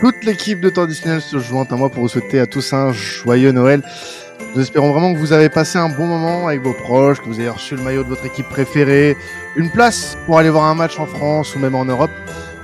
[0.00, 2.92] Toute l'équipe de Temps Additionnel se joint à moi pour vous souhaiter à tous un
[2.92, 3.82] joyeux Noël.
[4.54, 7.40] Nous espérons vraiment que vous avez passé un bon moment avec vos proches, que vous
[7.40, 9.16] avez reçu le maillot de votre équipe préférée,
[9.56, 12.10] une place pour aller voir un match en France ou même en Europe,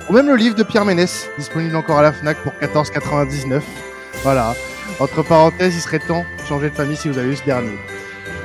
[0.09, 3.63] ou même le livre de Pierre Ménès, disponible encore à la FNAC pour 14,99.
[4.23, 4.55] Voilà.
[4.99, 7.79] Entre parenthèses, il serait temps de changer de famille si vous avez eu ce dernier.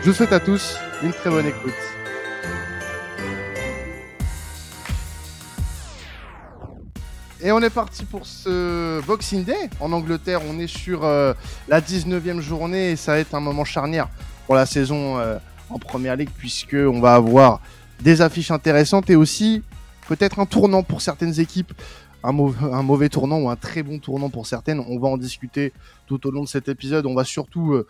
[0.02, 1.74] Je vous souhaite à tous une très bonne écoute.
[7.46, 9.70] Et on est parti pour ce Boxing Day.
[9.80, 11.32] En Angleterre, on est sur euh,
[11.68, 14.10] la 19e journée et ça va être un moment charnière
[14.48, 15.38] pour la saison euh,
[15.70, 17.62] en Première Ligue puisque on va avoir
[18.02, 19.62] des affiches intéressantes et aussi
[20.08, 21.72] peut-être un tournant pour certaines équipes.
[22.24, 24.80] Un, mauvais, tournant ou un très bon tournant pour certaines.
[24.80, 25.72] On va en discuter
[26.08, 27.06] tout au long de cet épisode.
[27.06, 27.86] On va surtout, euh,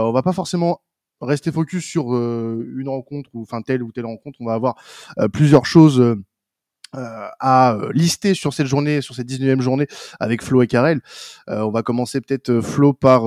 [0.00, 0.80] on va pas forcément
[1.20, 4.38] rester focus sur une rencontre ou enfin telle ou telle rencontre.
[4.40, 4.76] On va avoir
[5.30, 6.16] plusieurs choses
[6.96, 9.86] euh, à euh, lister sur cette journée, sur cette 19e journée
[10.20, 11.00] avec Flo et Karel.
[11.50, 13.24] Euh, on va commencer peut-être euh, Flo par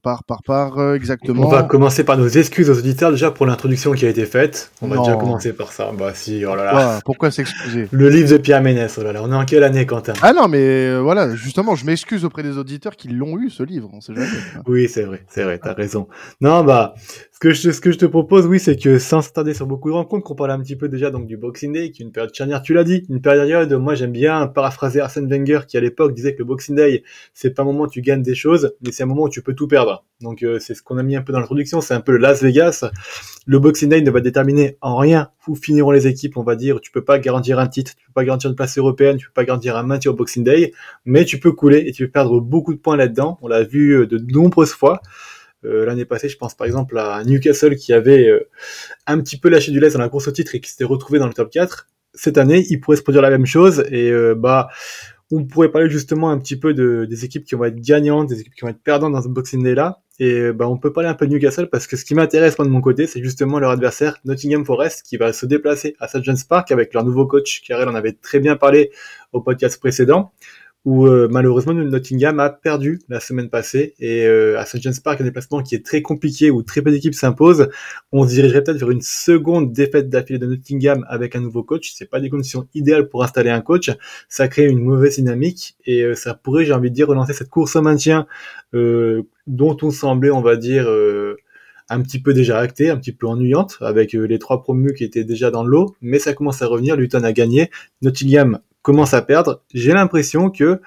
[0.00, 1.46] par par par exactement.
[1.46, 4.70] On va commencer par nos excuses aux auditeurs déjà pour l'introduction qui a été faite.
[4.80, 5.90] On va déjà commencer par ça.
[5.96, 7.00] Bah si, oh là là.
[7.04, 7.88] Pourquoi, s'excuser?
[7.90, 9.22] Le livre de Pierre Ménès, oh là là.
[9.24, 10.12] On est en quelle année, Quentin?
[10.22, 13.90] Ah non, mais voilà, justement, je m'excuse auprès des auditeurs qui l'ont eu ce livre.
[13.92, 14.28] On sait jamais.
[14.66, 16.06] oui, c'est vrai, c'est vrai, t'as raison.
[16.40, 16.94] Non, bah
[17.40, 19.94] que je, ce que je te propose, oui, c'est que sans s'attarder sur beaucoup de
[19.94, 22.34] rencontres, qu'on parle un petit peu déjà donc du Boxing Day, qui est une période
[22.34, 26.12] charnière, tu l'as dit, une période, moi j'aime bien paraphraser Arsène Wenger, qui à l'époque
[26.12, 27.02] disait que le Boxing Day,
[27.32, 29.40] c'est pas un moment où tu gagnes des choses, mais c'est un moment où tu
[29.40, 30.04] peux tout perdre.
[30.20, 32.18] Donc euh, c'est ce qu'on a mis un peu dans l'introduction, c'est un peu le
[32.18, 32.84] Las Vegas.
[33.46, 36.78] Le Boxing Day ne va déterminer en rien où finiront les équipes, on va dire,
[36.82, 39.32] tu peux pas garantir un titre, tu peux pas garantir une place européenne, tu peux
[39.32, 40.72] pas garantir un maintien au Boxing Day,
[41.06, 43.92] mais tu peux couler et tu peux perdre beaucoup de points là-dedans, on l'a vu
[43.92, 45.00] euh, de nombreuses fois.
[45.64, 48.48] Euh, l'année passée, je pense par exemple à Newcastle qui avait euh,
[49.06, 51.18] un petit peu lâché du lait dans la course au titre et qui s'était retrouvé
[51.18, 51.88] dans le top 4.
[52.14, 54.68] Cette année, il pourrait se produire la même chose et euh, bah
[55.30, 58.40] on pourrait parler justement un petit peu de, des équipes qui vont être gagnantes, des
[58.40, 60.00] équipes qui vont être perdantes dans ce Boxing Day là.
[60.18, 62.66] Et bah on peut parler un peu de Newcastle parce que ce qui m'intéresse moi
[62.66, 66.24] de mon côté, c'est justement leur adversaire Nottingham Forest qui va se déplacer à St
[66.24, 67.62] James Park avec leur nouveau coach.
[67.66, 68.90] Karel en avait très bien parlé
[69.32, 70.32] au podcast précédent
[70.84, 73.94] où euh, malheureusement Nottingham a perdu la semaine passée.
[73.98, 76.90] Et euh, à St James Park un déplacement qui est très compliqué où très peu
[76.90, 77.68] d'équipes s'imposent.
[78.12, 81.92] On se dirigerait peut-être vers une seconde défaite d'affilée de Nottingham avec un nouveau coach.
[81.94, 83.90] C'est pas des conditions idéales pour installer un coach.
[84.28, 87.50] Ça crée une mauvaise dynamique et euh, ça pourrait j'ai envie de dire relancer cette
[87.50, 88.26] course au maintien
[88.72, 90.88] dont on semblait on va dire
[91.88, 95.24] un petit peu déjà actée, un petit peu ennuyante, avec les trois promus qui étaient
[95.24, 97.68] déjà dans l'eau, mais ça commence à revenir, Luton a gagné,
[98.02, 100.80] Nottingham commence à perdre, j'ai l'impression que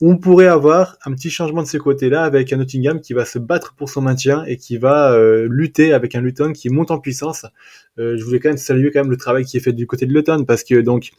[0.00, 3.38] on pourrait avoir un petit changement de ce côté-là avec un Nottingham qui va se
[3.38, 6.98] battre pour son maintien et qui va euh, lutter avec un Luton qui monte en
[6.98, 7.46] puissance.
[7.98, 10.04] Euh, je voulais quand même saluer quand même le travail qui est fait du côté
[10.04, 11.12] de Luton parce que donc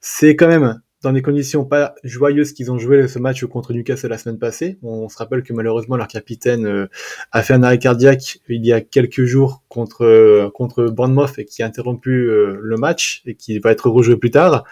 [0.00, 4.08] c'est quand même dans des conditions pas joyeuses qu'ils ont joué ce match contre Newcastle
[4.08, 4.78] la semaine passée.
[4.82, 6.86] On se rappelle que malheureusement leur capitaine euh,
[7.30, 11.62] a fait un arrêt cardiaque il y a quelques jours contre contre Bournemouth et qui
[11.62, 14.64] a interrompu le match et qui va être rejoué plus tard.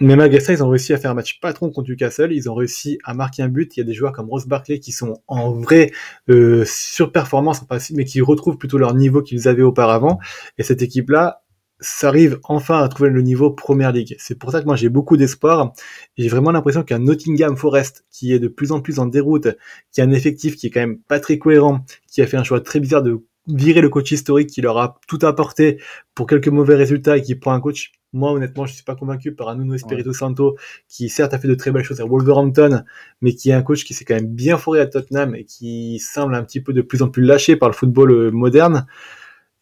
[0.00, 2.32] Mais malgré ça, ils ont réussi à faire un match patron contre Newcastle.
[2.32, 3.76] Ils ont réussi à marquer un but.
[3.76, 5.92] Il y a des joueurs comme Ross Barkley qui sont en vraie
[6.28, 7.62] euh, surperformance,
[7.92, 10.18] mais qui retrouvent plutôt leur niveau qu'ils avaient auparavant.
[10.58, 11.44] Et cette équipe-là
[11.80, 14.16] s'arrive enfin à trouver le niveau Première Ligue.
[14.18, 15.72] C'est pour ça que moi j'ai beaucoup d'espoir.
[16.16, 19.48] J'ai vraiment l'impression qu'un Nottingham Forest qui est de plus en plus en déroute,
[19.92, 22.44] qui a un effectif qui est quand même pas très cohérent, qui a fait un
[22.44, 25.80] choix très bizarre de virer le coach historique qui leur a tout apporté
[26.14, 29.34] pour quelques mauvais résultats et qui prend un coach moi, honnêtement, je suis pas convaincu
[29.34, 30.56] par un Nuno Espirito Santo,
[30.88, 32.84] qui certes a fait de très belles choses à Wolverhampton,
[33.20, 35.98] mais qui est un coach qui s'est quand même bien foré à Tottenham et qui
[35.98, 38.86] semble un petit peu de plus en plus lâché par le football euh, moderne.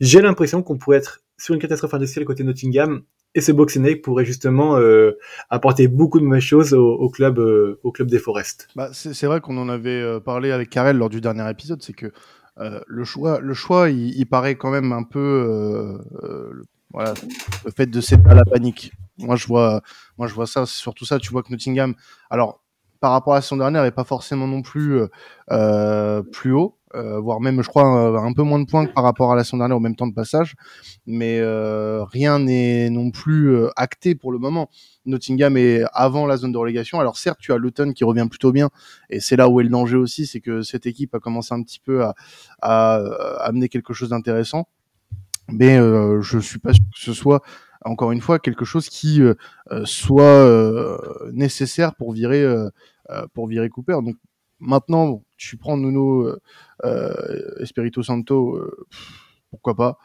[0.00, 3.02] J'ai l'impression qu'on pourrait être sur une catastrophe industrielle côté Nottingham
[3.34, 5.12] et ce Boxing pourrait justement euh,
[5.48, 8.68] apporter beaucoup de mauvaises choses au, club, euh, au club des Forest.
[8.76, 12.12] Bah, c'est vrai qu'on en avait parlé avec Karel lors du dernier épisode, c'est que
[12.58, 15.98] le choix, le choix, il, il, paraît quand même un peu
[16.92, 17.14] voilà,
[17.64, 18.92] le fait de séparer la panique.
[19.18, 19.82] Moi, je vois,
[20.18, 21.18] moi, je vois ça, surtout ça.
[21.18, 21.94] Tu vois que Nottingham,
[22.30, 22.60] alors,
[23.00, 25.08] par rapport à la saison dernière, n'est pas forcément non plus euh,
[25.50, 29.02] euh, plus haut, euh, voire même, je crois, un, peu moins de points que par
[29.02, 30.54] rapport à la saison dernière au même temps de passage.
[31.06, 31.40] Mais
[32.12, 34.68] rien n'est non plus acté pour le moment.
[35.04, 37.00] Nottingham est avant la zone de relégation.
[37.00, 38.70] Alors certes, tu as Luton qui revient plutôt bien,
[39.10, 41.62] et c'est là où est le danger aussi, c'est que cette équipe a commencé un
[41.62, 42.14] petit peu à,
[42.60, 42.94] à
[43.44, 44.68] amener quelque chose d'intéressant
[45.50, 47.42] mais euh, je suis pas sûr que ce soit
[47.84, 49.34] encore une fois quelque chose qui euh,
[49.72, 50.48] euh, soit
[51.32, 52.44] nécessaire pour virer
[53.34, 53.98] pour virer Cooper.
[54.04, 54.16] Donc
[54.60, 56.34] maintenant, tu prends Nuno
[57.60, 58.60] Espirito Santo,
[59.50, 59.98] pourquoi pas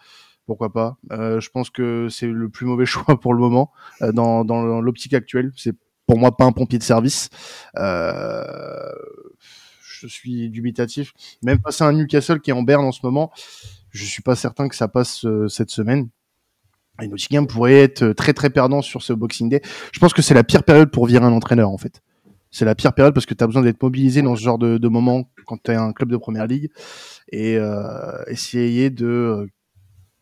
[0.46, 0.98] pourquoi pas.
[1.12, 3.72] je pense que c'est le plus mauvais choix pour le moment
[4.14, 5.52] dans, dans l'optique actuelle.
[5.58, 5.76] C'est
[6.06, 7.30] pour moi pas un pompier de service.
[7.76, 8.94] je
[10.08, 11.14] suis dubitatif.
[11.44, 13.34] Même face à un Newcastle qui est en berne en ce moment,
[13.92, 16.10] je suis pas certain que ça passe cette semaine.
[17.02, 19.62] Et Nottingham pourrait être très très perdant sur ce Boxing Day.
[19.92, 22.02] Je pense que c'est la pire période pour virer un entraîneur en fait.
[22.50, 24.78] C'est la pire période parce que tu as besoin d'être mobilisé dans ce genre de,
[24.78, 26.70] de moment quand tu es un club de première ligue
[27.32, 29.48] et euh, essayer de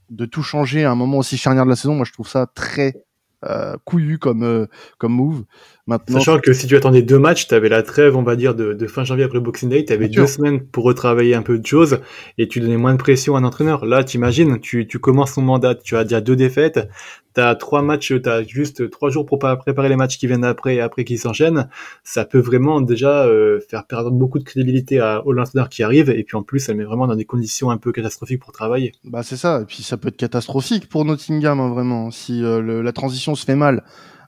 [0.10, 1.96] de tout changer à un moment aussi charnière de la saison.
[1.96, 3.06] Moi, je trouve ça très
[3.44, 5.46] euh, couillu comme euh, comme move.
[5.88, 8.56] Maintenant, sachant que si tu attendais deux matchs, tu avais la trêve, on va dire,
[8.56, 11.44] de, de fin janvier après le Boxing Day, tu avais deux semaines pour retravailler un
[11.44, 12.00] peu de choses
[12.40, 13.86] et tu donnais moins de pression à un entraîneur.
[13.86, 16.90] Là, t'imagines, tu tu commences ton mandat, tu as déjà deux défaites,
[17.36, 20.82] t'as trois matchs, t'as juste trois jours pour préparer les matchs qui viennent après et
[20.82, 21.70] après qui s'enchaînent.
[22.04, 26.10] Ça peut vraiment déjà euh, faire perdre beaucoup de crédibilité à, au entraîneur qui arrive
[26.10, 28.94] et puis en plus, ça met vraiment dans des conditions un peu catastrophiques pour travailler.
[29.04, 32.82] Bah c'est ça, et puis ça peut être catastrophique pour Nottingham hein, vraiment si euh,
[32.82, 33.84] la transition se fait mal.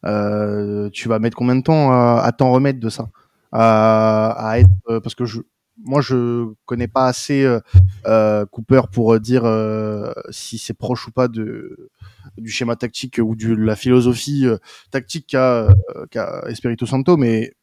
[0.05, 3.09] Euh, tu vas mettre combien de temps à, à t'en remettre de ça
[3.51, 5.41] à, à être parce que je
[5.83, 7.59] moi, je connais pas assez euh,
[8.05, 11.89] euh Cooper pour dire euh, si c'est proche ou pas de
[12.37, 14.57] du schéma tactique ou de la philosophie euh,
[14.91, 15.67] tactique qu'a
[16.11, 17.53] qu'a Espirito Santo, mais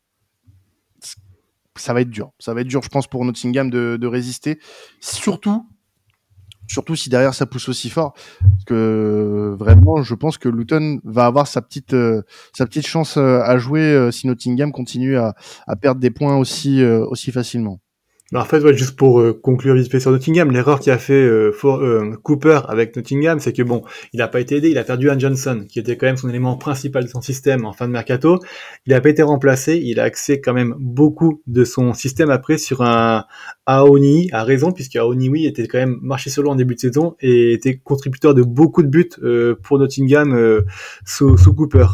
[1.76, 2.30] ça va être dur.
[2.38, 4.60] Ça va être dur, je pense, pour Nottingham de, de résister.
[5.00, 5.66] Surtout,
[6.66, 11.26] surtout si derrière ça pousse aussi fort, parce que vraiment, je pense que Luton va
[11.26, 11.94] avoir sa petite
[12.52, 15.34] sa petite chance à jouer si Nottingham continue à,
[15.66, 17.80] à perdre des points aussi aussi facilement
[18.40, 21.12] en fait, ouais, juste pour euh, conclure vite fait sur Nottingham, l'erreur qui a fait
[21.12, 23.82] euh, euh, Cooper avec Nottingham, c'est que bon,
[24.12, 26.28] il n'a pas été aidé, il a perdu Anne Johnson, qui était quand même son
[26.28, 28.40] élément principal de son système en fin de mercato.
[28.86, 32.58] Il n'a pas été remplacé, il a accès quand même beaucoup de son système après
[32.58, 33.24] sur un
[33.66, 37.14] Aoni, à raison, puisque Aoni, oui, était quand même marché solo en début de saison
[37.20, 39.10] et était contributeur de beaucoup de buts
[39.62, 40.64] pour Nottingham
[41.04, 41.86] sous, sous Cooper.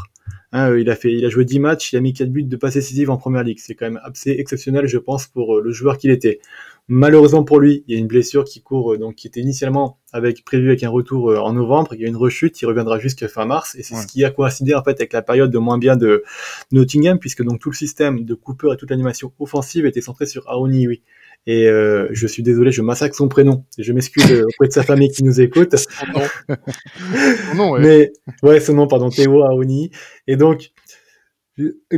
[0.53, 2.43] Hein, euh, il a fait, il a joué 10 matchs, il a mis 4 buts
[2.43, 3.59] de passe décisive en première ligue.
[3.61, 6.41] C'est quand même assez exceptionnel, je pense, pour euh, le joueur qu'il était.
[6.89, 10.01] Malheureusement pour lui, il y a une blessure qui court, euh, donc qui était initialement
[10.13, 11.95] avec prévu avec un retour en novembre.
[11.95, 14.31] Il y a une rechute, il reviendra jusqu'à fin mars, et c'est ce qui a
[14.31, 16.25] coïncidé en fait avec la période de moins bien de
[16.73, 20.49] Nottingham, puisque donc tout le système de Cooper et toute l'animation offensive était centré sur
[20.51, 21.03] Aoni, oui.
[21.47, 23.65] Et euh, je suis désolé, je massacre son prénom.
[23.79, 25.75] Je m'excuse auprès de sa famille qui nous écoute.
[25.77, 27.73] son nom.
[27.73, 27.81] ouais.
[27.81, 29.91] Mais ouais, son nom, pardon, Théo Aoni.
[30.27, 30.71] Et donc,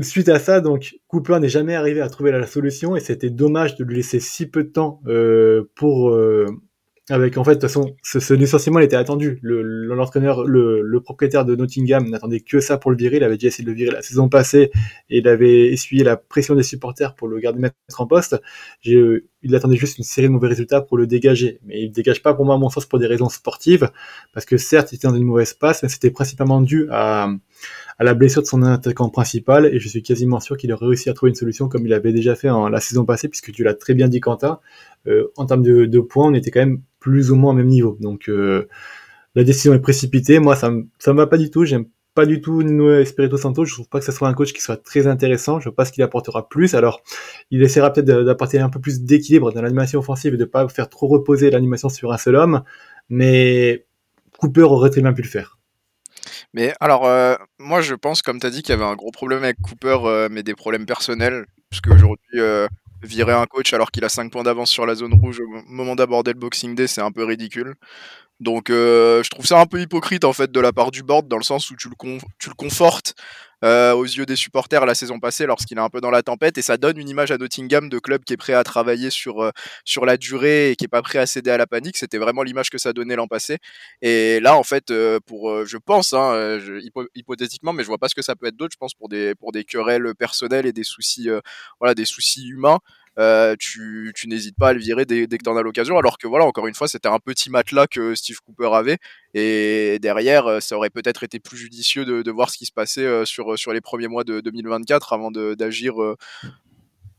[0.02, 3.76] suite à ça, donc Cooper n'est jamais arrivé à trouver la solution et c'était dommage
[3.76, 6.46] de lui laisser si peu de temps euh, pour euh,
[7.10, 9.38] avec en fait de toute façon ce, ce licenciement il était attendu.
[9.42, 13.16] Le l'entraîneur, le, le, propriétaire de Nottingham n'attendait que ça pour le virer.
[13.16, 14.70] Il avait déjà essayé de le virer la saison passée
[15.10, 18.40] et il avait essuyé la pression des supporters pour le garder mettre en poste.
[19.42, 21.58] Il attendait juste une série de mauvais résultats pour le dégager.
[21.64, 23.90] Mais il dégage pas pour moi à mon sens pour des raisons sportives
[24.32, 27.28] parce que certes il était dans une mauvaise passe, mais c'était principalement dû à
[28.00, 31.14] la blessure de son attaquant principal et je suis quasiment sûr qu'il aurait réussi à
[31.14, 33.74] trouver une solution comme il avait déjà fait en la saison passée puisque tu l'as
[33.74, 34.60] très bien dit Quentin.
[35.06, 37.96] Euh, en termes de, points, on était quand même plus ou moins au même niveau.
[38.00, 38.68] Donc euh,
[39.34, 40.38] la décision est précipitée.
[40.38, 41.64] Moi, ça ça me va pas du tout.
[41.64, 43.64] J'aime pas du tout Nuno Espirito Santo.
[43.64, 45.60] Je trouve pas que ce soit un coach qui soit très intéressant.
[45.60, 46.74] Je vois pas ce qu'il apportera plus.
[46.74, 47.02] Alors,
[47.50, 50.88] il essaiera peut-être d'apporter un peu plus d'équilibre dans l'animation offensive et de pas faire
[50.88, 52.62] trop reposer l'animation sur un seul homme.
[53.08, 53.86] Mais
[54.38, 55.58] Cooper aurait très bien pu le faire.
[56.54, 59.10] Mais alors, euh, moi, je pense, comme tu as dit, qu'il y avait un gros
[59.10, 61.46] problème avec Cooper, euh, mais des problèmes personnels.
[61.70, 62.68] Parce qu'aujourd'hui, euh,
[63.02, 65.94] virer un coach alors qu'il a 5 points d'avance sur la zone rouge au moment
[65.94, 67.74] d'aborder le Boxing Day, c'est un peu ridicule.
[68.40, 71.28] Donc euh, je trouve ça un peu hypocrite en fait de la part du board
[71.28, 71.94] dans le sens où tu le,
[72.38, 73.14] tu le confortes
[73.64, 76.58] euh, aux yeux des supporters la saison passée lorsqu'il est un peu dans la tempête
[76.58, 79.42] et ça donne une image à Nottingham de club qui est prêt à travailler sur,
[79.42, 79.50] euh,
[79.84, 81.96] sur la durée et qui est pas prêt à céder à la panique.
[81.96, 83.58] C'était vraiment l'image que ça donnait l'an passé.
[84.02, 84.92] Et là en fait
[85.26, 86.58] pour je pense hein,
[87.14, 88.72] hypothétiquement mais je vois pas ce que ça peut être d'autre.
[88.72, 91.28] Je pense pour des pour des querelles personnelles et des soucis
[91.80, 92.78] voilà des soucis humains.
[93.18, 95.98] Euh, tu, n'hésites pas à le virer dès, dès que tu en as l'occasion.
[95.98, 98.98] Alors que voilà, encore une fois, c'était un petit matelas que Steve Cooper avait.
[99.34, 102.72] Et derrière, euh, ça aurait peut-être été plus judicieux de, de, voir ce qui se
[102.72, 105.94] passait euh, sur, sur les premiers mois de 2024 avant d'agir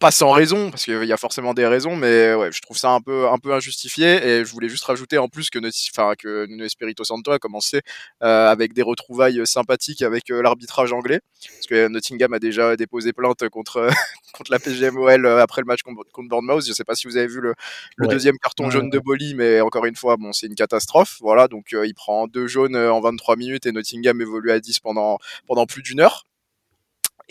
[0.03, 2.91] pas sans raison, parce qu'il y a forcément des raisons, mais ouais, je trouve ça
[2.91, 4.07] un peu, un peu injustifié.
[4.27, 5.60] Et je voulais juste rajouter en plus que,
[5.91, 7.79] enfin, que Nuno Espirito Santo a commencé
[8.22, 11.22] euh, avec des retrouvailles sympathiques avec euh, l'arbitrage anglais,
[11.53, 13.88] parce que Nottingham a déjà déposé plainte contre,
[14.33, 16.67] contre la PGMOL euh, après le match contre, Bournemouth.
[16.67, 17.53] Je sais pas si vous avez vu le,
[17.95, 21.15] le deuxième carton jaune de Boli, mais encore une fois, bon, c'est une catastrophe.
[21.22, 25.17] Voilà, donc il prend deux jaunes en 23 minutes et Nottingham évolue à 10 pendant,
[25.48, 26.25] pendant plus d'une heure.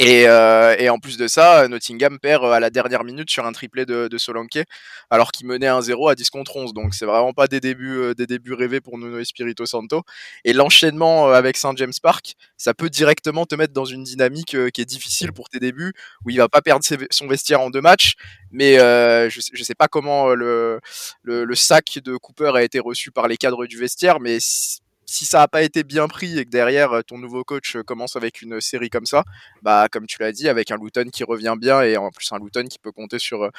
[0.04, 3.52] Et, euh, et, en plus de ça, Nottingham perd à la dernière minute sur un
[3.52, 4.64] triplé de, de Solanke,
[5.10, 6.74] alors qu'il menait 1-0 à 10 contre 11.
[6.74, 10.02] Donc c'est vraiment pas des débuts, euh, des débuts rêvés pour Nuno Espirito Santo.
[10.44, 14.56] Et l'enchaînement euh, avec Saint James Park, ça peut directement te mettre dans une dynamique
[14.72, 15.92] qui est difficile pour tes débuts,
[16.24, 18.14] où il va pas perdre son vestiaire en deux matchs.
[18.50, 20.80] Mais euh, je, je sais pas comment le,
[21.22, 24.38] le, le, sac de Cooper a été reçu par les cadres du vestiaire, mais
[25.06, 28.16] ça n'a pas été bien pris et que derrière euh, ton nouveau coach euh, commence
[28.16, 29.24] avec une série comme ça,
[29.62, 32.38] bah comme tu l'as dit, avec un Luton qui revient bien et en plus un
[32.38, 33.50] Luton qui peut compter sur euh,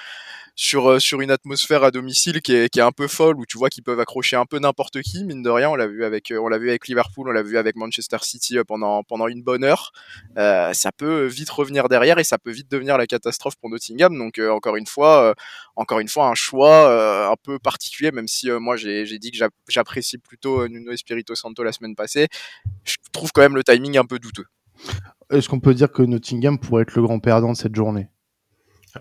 [0.56, 3.58] sur sur une atmosphère à domicile qui est, qui est un peu folle où tu
[3.58, 5.70] vois qu'ils peuvent accrocher un peu n'importe qui mine de rien.
[5.70, 8.58] On l'a vu avec on l'a vu avec Liverpool, on l'a vu avec Manchester City
[8.68, 9.92] pendant pendant une bonne heure.
[10.36, 14.18] Ça peut vite revenir derrière et ça peut vite devenir la catastrophe pour Nottingham.
[14.18, 15.36] Donc encore une fois,
[15.76, 20.18] encore une fois un choix un peu particulier, même si moi j'ai dit que j'apprécie
[20.20, 22.28] plutôt Nuno Espirito Santo la semaine passée,
[22.84, 24.46] je trouve quand même le timing un peu douteux.
[25.30, 28.08] Est-ce qu'on peut dire que Nottingham pourrait être le grand perdant de cette journée?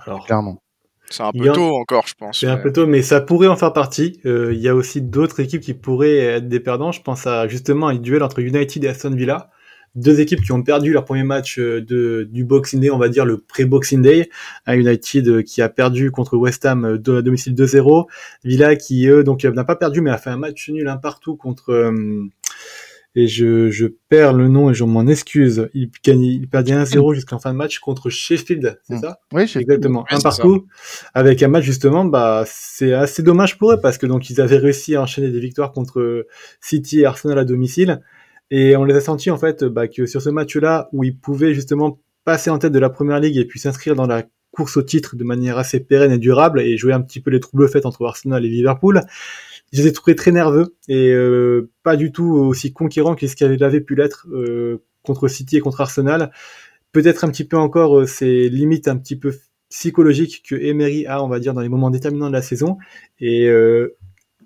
[0.07, 0.63] Alors, clairement.
[1.11, 2.41] C'est un peu tôt encore, je pense.
[2.41, 4.21] C'est un peu tôt, mais ça pourrait en faire partie.
[4.25, 6.93] Euh, il y a aussi d'autres équipes qui pourraient être des perdants.
[6.93, 9.51] Je pense à justement un duel entre United et Aston Villa
[9.95, 13.09] deux équipes qui ont perdu leur premier match euh, de, du Boxing Day, on va
[13.09, 14.31] dire le pré-Boxing Day.
[14.67, 18.07] Un United euh, qui a perdu contre West Ham euh, de, à domicile 2-0.
[18.45, 21.37] Villa qui, eux, donc n'a pas perdu, mais a fait un match nul un partout
[21.37, 21.93] contre...
[23.15, 25.69] et je, je perds le nom et je m'en excuse.
[25.75, 29.01] Il, gagne, il perdait 1-0 jusqu'en fin de match contre Sheffield, c'est mm.
[29.01, 30.07] ça Oui, exactement.
[30.11, 30.67] un partout
[31.13, 34.59] avec un match justement, bah c'est assez dommage pour eux parce que donc ils avaient
[34.59, 36.27] réussi à enchaîner des victoires contre
[36.63, 38.01] City et Arsenal à domicile.
[38.55, 41.55] Et on les a sentis en fait bah, que sur ce match-là, où ils pouvaient
[41.55, 44.83] justement passer en tête de la première ligue et puis s'inscrire dans la course au
[44.83, 47.87] titre de manière assez pérenne et durable et jouer un petit peu les troubles faits
[47.87, 49.01] entre Arsenal et Liverpool,
[49.73, 53.35] je les ai trouvés très nerveux et euh, pas du tout aussi conquérants que ce
[53.35, 56.31] qu'ils avaient pu l'être euh, contre City et contre Arsenal.
[56.93, 59.33] Peut-être un petit peu encore euh, ces limites un petit peu
[59.71, 62.77] psychologiques que Emery a, on va dire, dans les moments déterminants de la saison.
[63.19, 63.97] Et euh,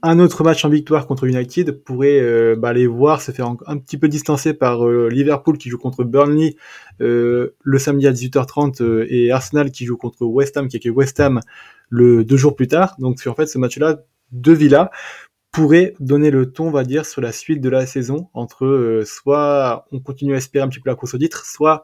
[0.07, 3.79] un autre match en victoire contre United pourrait euh, bah, les voir se faire un,
[3.79, 6.57] petit peu distancer par euh, Liverpool qui joue contre Burnley
[7.01, 11.19] euh, le samedi à 18h30 et Arsenal qui joue contre West Ham qui que West
[11.19, 11.41] Ham
[11.89, 12.95] le deux jours plus tard.
[12.99, 13.99] Donc en fait ce match-là
[14.31, 14.91] de Villa
[15.51, 19.87] pourrait donner le ton, on va dire, sur la suite de la saison entre soit
[19.91, 21.83] on continue à espérer un petit peu la course au titre, soit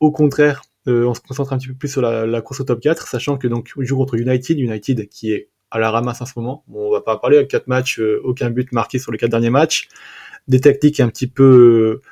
[0.00, 2.80] au contraire on se concentre un petit peu plus sur la, la course au top
[2.80, 6.26] 4, sachant que donc on joue contre United, United qui est à la ramasse en
[6.26, 6.64] ce moment.
[6.68, 9.30] Bon, on va pas en parler, quatre matchs, euh, aucun but marqué sur les quatre
[9.30, 9.88] derniers matchs.
[10.46, 12.02] Des tactiques un petit peu euh,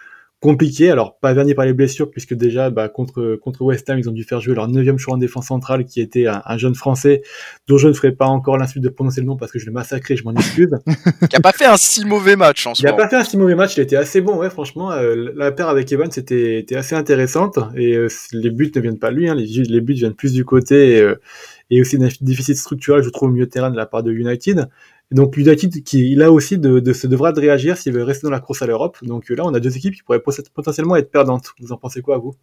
[0.41, 4.09] compliquées, alors pas vernis par les blessures, puisque déjà bah, contre, contre West Ham, ils
[4.11, 7.23] ont dû faire jouer leur neuvième choix en défense centrale, qui était un, jeune Français,
[7.67, 9.73] dont je ne ferai pas encore l'insulte de prononcer le nom parce que je l'ai
[9.73, 10.71] massacré, je m'en excuse.
[11.31, 13.25] qui a pas fait un si mauvais match en ce Il a pas fait un
[13.25, 14.93] si mauvais match, il était assez bon, ouais, franchement.
[14.93, 17.97] Euh, la paire avec Evan, c'était assez intéressante, et
[18.33, 20.99] les buts ne viennent pas de lui, hein, les, les buts viennent plus du côté
[20.99, 24.13] et aussi un déficit structurel, je trouve, au milieu de terrain de la part de
[24.13, 24.69] United.
[25.13, 28.31] Et donc United qui là aussi de se devra de réagir s'il veut rester dans
[28.31, 28.99] la course à l'Europe.
[29.03, 31.53] Donc là, on a deux équipes qui pourraient potentiellement être perdantes.
[31.61, 32.35] Vous en pensez quoi, vous?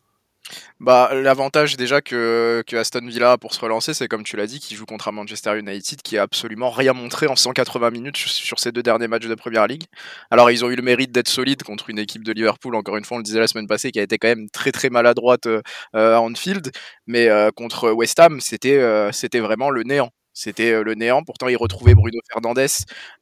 [0.79, 4.75] Bah, l'avantage déjà que, Aston Villa pour se relancer, c'est comme tu l'as dit, qui
[4.75, 8.71] joue contre un Manchester United qui a absolument rien montré en 180 minutes sur, ces
[8.71, 9.83] deux derniers matchs de Première Ligue.
[10.31, 13.05] Alors ils ont eu le mérite d'être solides contre une équipe de Liverpool, encore une
[13.05, 15.45] fois on le disait la semaine passée, qui a été quand même très très maladroite
[15.47, 15.61] euh,
[15.93, 16.71] à Anfield,
[17.07, 20.11] mais euh, contre West Ham c'était euh, c'était vraiment le néant.
[20.33, 21.23] C'était euh, le néant.
[21.23, 22.67] Pourtant, il retrouvait Bruno Fernandez,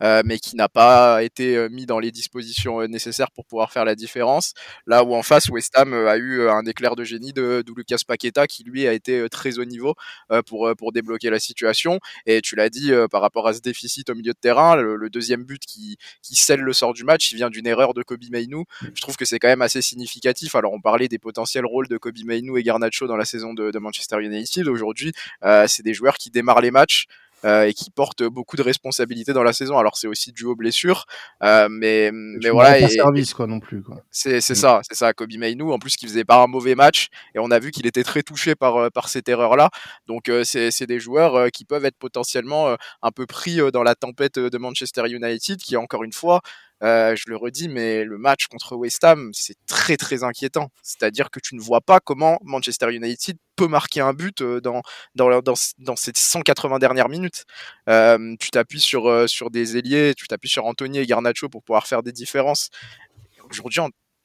[0.01, 3.83] euh, mais qui n'a pas été euh, mis dans les dispositions nécessaires pour pouvoir faire
[3.85, 4.53] la différence.
[4.87, 7.97] Là où en face, West Ham a eu un éclair de génie de, de Lucas
[8.07, 9.95] Paqueta, qui lui a été très au niveau
[10.47, 11.99] pour, pour débloquer la situation.
[12.25, 15.43] Et tu l'as dit, par rapport à ce déficit au milieu de terrain, le, deuxième
[15.43, 18.63] but qui, qui scelle le sort du match, il vient d'une erreur de Kobe Mainu.
[18.93, 20.55] Je trouve que c'est quand même assez significatif.
[20.55, 23.71] Alors, on parlait des potentiels rôles de Kobe Mainu et Garnacho dans la saison de,
[23.71, 24.67] de Manchester United.
[24.67, 25.11] Aujourd'hui,
[25.67, 27.00] c'est des joueurs qui démarrent les matchs
[27.45, 29.77] euh, et qui porte beaucoup de responsabilités dans la saison.
[29.77, 31.05] Alors c'est aussi dû aux blessures,
[31.43, 32.79] euh, mais mais voilà.
[32.79, 33.97] Pas service quoi non plus quoi.
[34.11, 34.57] C'est c'est mm.
[34.57, 35.13] ça, c'est ça.
[35.13, 37.85] Kobe Mainu en plus qui faisait pas un mauvais match et on a vu qu'il
[37.87, 39.69] était très touché par euh, par cette erreur là.
[40.07, 44.39] Donc c'est c'est des joueurs qui peuvent être potentiellement un peu pris dans la tempête
[44.39, 46.41] de Manchester United qui encore une fois
[46.83, 50.71] euh, je le redis, mais le match contre West Ham, c'est très très inquiétant.
[50.81, 54.81] C'est-à-dire que tu ne vois pas comment Manchester United peut marquer un but euh, dans,
[55.15, 57.45] dans, ces 180 dernières minutes.
[57.87, 61.87] Euh, tu t'appuies sur, sur des ailiers, tu t'appuies sur Anthony et Garnacho pour pouvoir
[61.87, 62.69] faire des différences.
[63.49, 63.81] Aujourd'hui,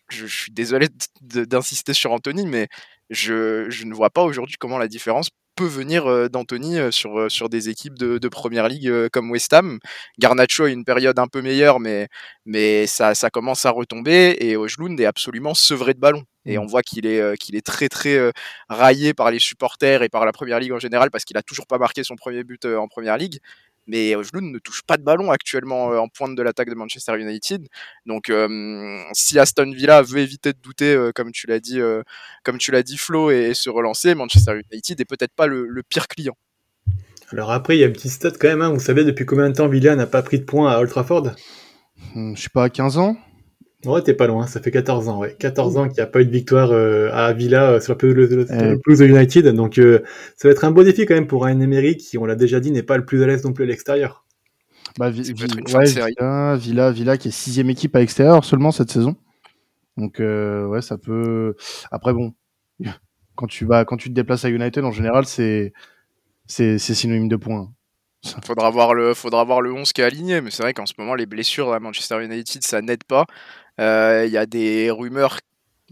[0.09, 0.89] je, je, suis désolé
[1.21, 2.69] d'insister sur Anthony, mais
[3.11, 7.69] je, je ne vois pas aujourd'hui comment la différence peut venir d'Anthony sur, sur des
[7.69, 9.79] équipes de, de première ligue comme West Ham.
[10.19, 12.09] Garnacho a une période un peu meilleure, mais,
[12.45, 16.23] mais ça, ça commence à retomber et Ojlund est absolument sevré de ballon.
[16.45, 16.61] Et mmh.
[16.61, 18.33] on voit qu'il est, qu'il est très très
[18.69, 21.67] raillé par les supporters et par la première ligue en général parce qu'il a toujours
[21.67, 23.41] pas marqué son premier but en première ligue
[23.87, 27.67] mais Ojlund ne touche pas de ballon actuellement en pointe de l'attaque de Manchester United.
[28.07, 28.33] Donc
[29.13, 31.81] si Aston Villa veut éviter de douter, comme tu l'as dit,
[32.45, 36.09] comme tu l'as dit Flo, et, se relancer, Manchester United est peut-être pas le, pire
[36.09, 36.37] client.
[37.33, 38.63] Alors après, il y a un petit stat quand même.
[38.63, 38.71] Hein.
[38.71, 41.33] Vous savez depuis combien de temps Villa n'a pas pris de points à Old Trafford?
[42.15, 43.17] Hmm, Je sais pas, 15 ans?
[43.87, 45.37] Ouais, t'es pas loin, ça fait 14 ans, ouais.
[45.39, 47.97] 14 ans qu'il n'y a pas eu de victoire euh, à Villa euh, sur la
[47.97, 50.01] pelouse de United, donc euh,
[50.37, 52.59] ça va être un beau défi quand même pour un Emery qui, on l'a déjà
[52.59, 54.25] dit, n'est pas le plus à l'aise non plus à l'extérieur.
[54.99, 59.15] Bah, Villa, Villa, Villa, qui est sixième équipe à l'extérieur seulement cette saison.
[59.97, 61.55] Donc ouais, ça peut.
[61.91, 62.35] Après bon,
[63.37, 65.73] quand tu vas, quand tu te déplaces à United, en général, c'est
[66.47, 67.71] c'est synonyme de points.
[68.45, 70.95] Faudra voir le, faudra voir le 11 qui est aligné, mais c'est vrai qu'en ce
[70.99, 73.27] moment les blessures à Manchester United ça n'aide pas.
[73.81, 75.41] Euh, il y a des rumeurs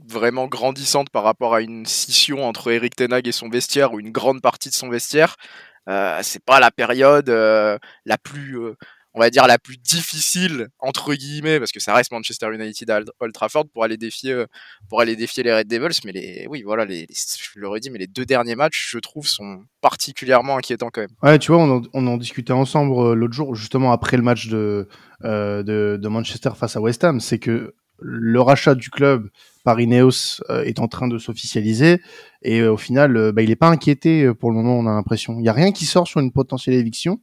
[0.06, 4.10] vraiment grandissantes par rapport à une scission entre Eric Tenag et son vestiaire ou une
[4.10, 5.36] grande partie de son vestiaire.
[5.88, 8.58] Euh, c'est pas la période euh, la plus
[9.14, 13.00] on va dire la plus difficile entre guillemets parce que ça reste Manchester United à
[13.20, 14.46] Old Trafford pour aller défier euh,
[14.88, 18.00] pour aller défier les Red Devils mais les oui voilà les, je le redis mais
[18.00, 21.10] les deux derniers matchs je trouve sont particulièrement inquiétants quand même.
[21.22, 24.24] Ouais, tu vois on en, on en discutait ensemble euh, l'autre jour justement après le
[24.24, 24.88] match de,
[25.24, 29.30] euh, de, de Manchester face à West Ham, c'est que le rachat du club
[29.62, 32.02] par Ineos est en train de s'officialiser
[32.42, 35.34] et au final bah, il n'est pas inquiété pour le moment on a l'impression.
[35.34, 37.20] Il n'y a rien qui sort sur une potentielle éviction.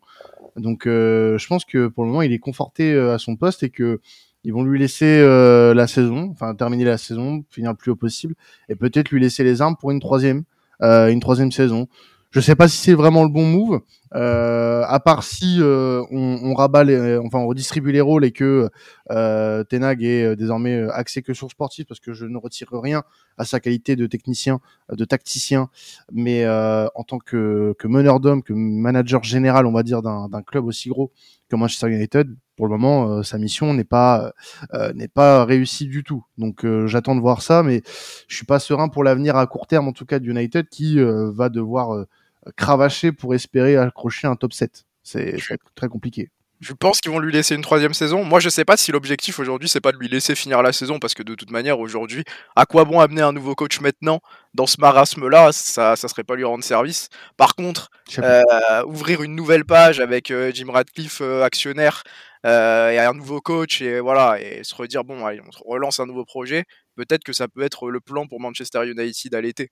[0.58, 3.64] Donc euh, je pense que pour le moment il est conforté euh, à son poste
[3.64, 4.00] et que
[4.44, 7.96] ils vont lui laisser euh, la saison, enfin terminer la saison, finir le plus haut
[7.96, 8.34] possible,
[8.70, 10.44] et peut-être lui laisser les armes pour une troisième,
[10.82, 11.88] une troisième saison.
[12.32, 13.82] Je sais pas si c'est vraiment le bon move,
[14.14, 18.32] euh, à part si euh, on, on, rabat les, enfin on redistribue les rôles et
[18.32, 18.70] que
[19.10, 22.68] euh, Tenag est euh, désormais euh, axé que sur sportif, parce que je ne retire
[22.72, 23.04] rien
[23.38, 24.60] à sa qualité de technicien,
[24.92, 25.70] de tacticien,
[26.12, 30.66] mais en tant que, que meneur d'homme, que manager général, on va dire d'un club
[30.66, 31.12] aussi gros
[31.50, 34.34] que Manchester United, pour le moment, sa mission n'est pas
[34.94, 36.24] n'est pas réussie du tout.
[36.38, 37.82] Donc j'attends de voir ça, mais
[38.28, 41.00] je suis pas serein pour l'avenir à court terme, en tout cas du United, qui
[41.00, 42.06] va devoir
[42.58, 44.86] cravacher pour espérer accrocher un top 7.
[45.04, 45.38] C'est
[45.76, 46.30] très compliqué.
[46.62, 48.24] Je pense qu'ils vont lui laisser une troisième saison.
[48.24, 51.00] Moi, je sais pas si l'objectif aujourd'hui, c'est pas de lui laisser finir la saison,
[51.00, 52.24] parce que de toute manière, aujourd'hui,
[52.56, 54.22] à quoi bon amener un nouveau coach maintenant
[54.54, 55.54] dans ce marasme-là?
[55.54, 57.10] Ça, ça serait pas lui rendre service.
[57.36, 62.04] Par contre, euh, ouvrir une nouvelle page avec euh, Jim Radcliffe euh, actionnaire
[62.44, 66.26] et un nouveau coach et voilà et se redire bon, allez, on relance un nouveau
[66.26, 66.66] projet.
[66.96, 69.70] Peut-être que ça peut être le plan pour Manchester United à l'été.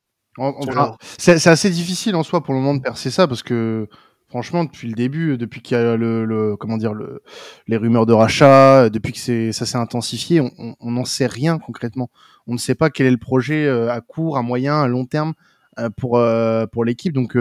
[1.17, 3.87] C'est assez difficile en soi pour le moment de percer ça parce que
[4.29, 7.23] franchement depuis le début, depuis qu'il y a le, comment dire le,
[7.67, 12.09] les rumeurs de rachat, depuis que ça s'est intensifié, on n'en sait rien concrètement.
[12.47, 15.05] On ne sait pas quel est le projet euh, à court, à moyen, à long
[15.05, 15.33] terme
[15.77, 17.13] euh, pour euh, pour l'équipe.
[17.13, 17.37] Donc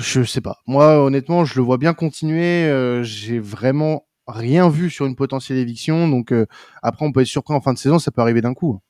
[0.00, 0.58] je sais pas.
[0.66, 3.02] Moi honnêtement, je le vois bien continuer.
[3.02, 6.08] J'ai vraiment rien vu sur une potentielle éviction.
[6.08, 6.32] Donc
[6.82, 8.80] après, on peut être surpris en fin de saison, ça peut arriver d'un coup.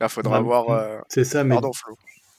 [0.00, 0.70] Là, faudra voir.
[0.70, 1.56] Euh, c'est ça, mais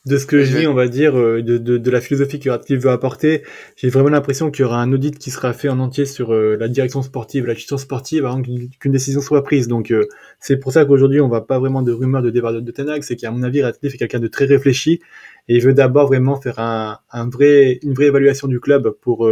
[0.06, 2.50] de ce que je dis, on va dire, euh, de, de, de la philosophie que
[2.50, 3.44] Radcliffe veut apporter,
[3.76, 6.56] j'ai vraiment l'impression qu'il y aura un audit qui sera fait en entier sur euh,
[6.58, 9.68] la direction sportive, la gestion sportive, avant qu'une décision soit prise.
[9.68, 9.94] Donc,
[10.40, 13.04] c'est pour ça qu'aujourd'hui, on va pas vraiment de rumeurs de départ de, de Tenag,
[13.04, 15.02] c'est qu'à mon avis, Radcliffe est quelqu'un de très réfléchi
[15.50, 19.30] et il veut d'abord vraiment faire un, un, vrai, une vraie évaluation du club pour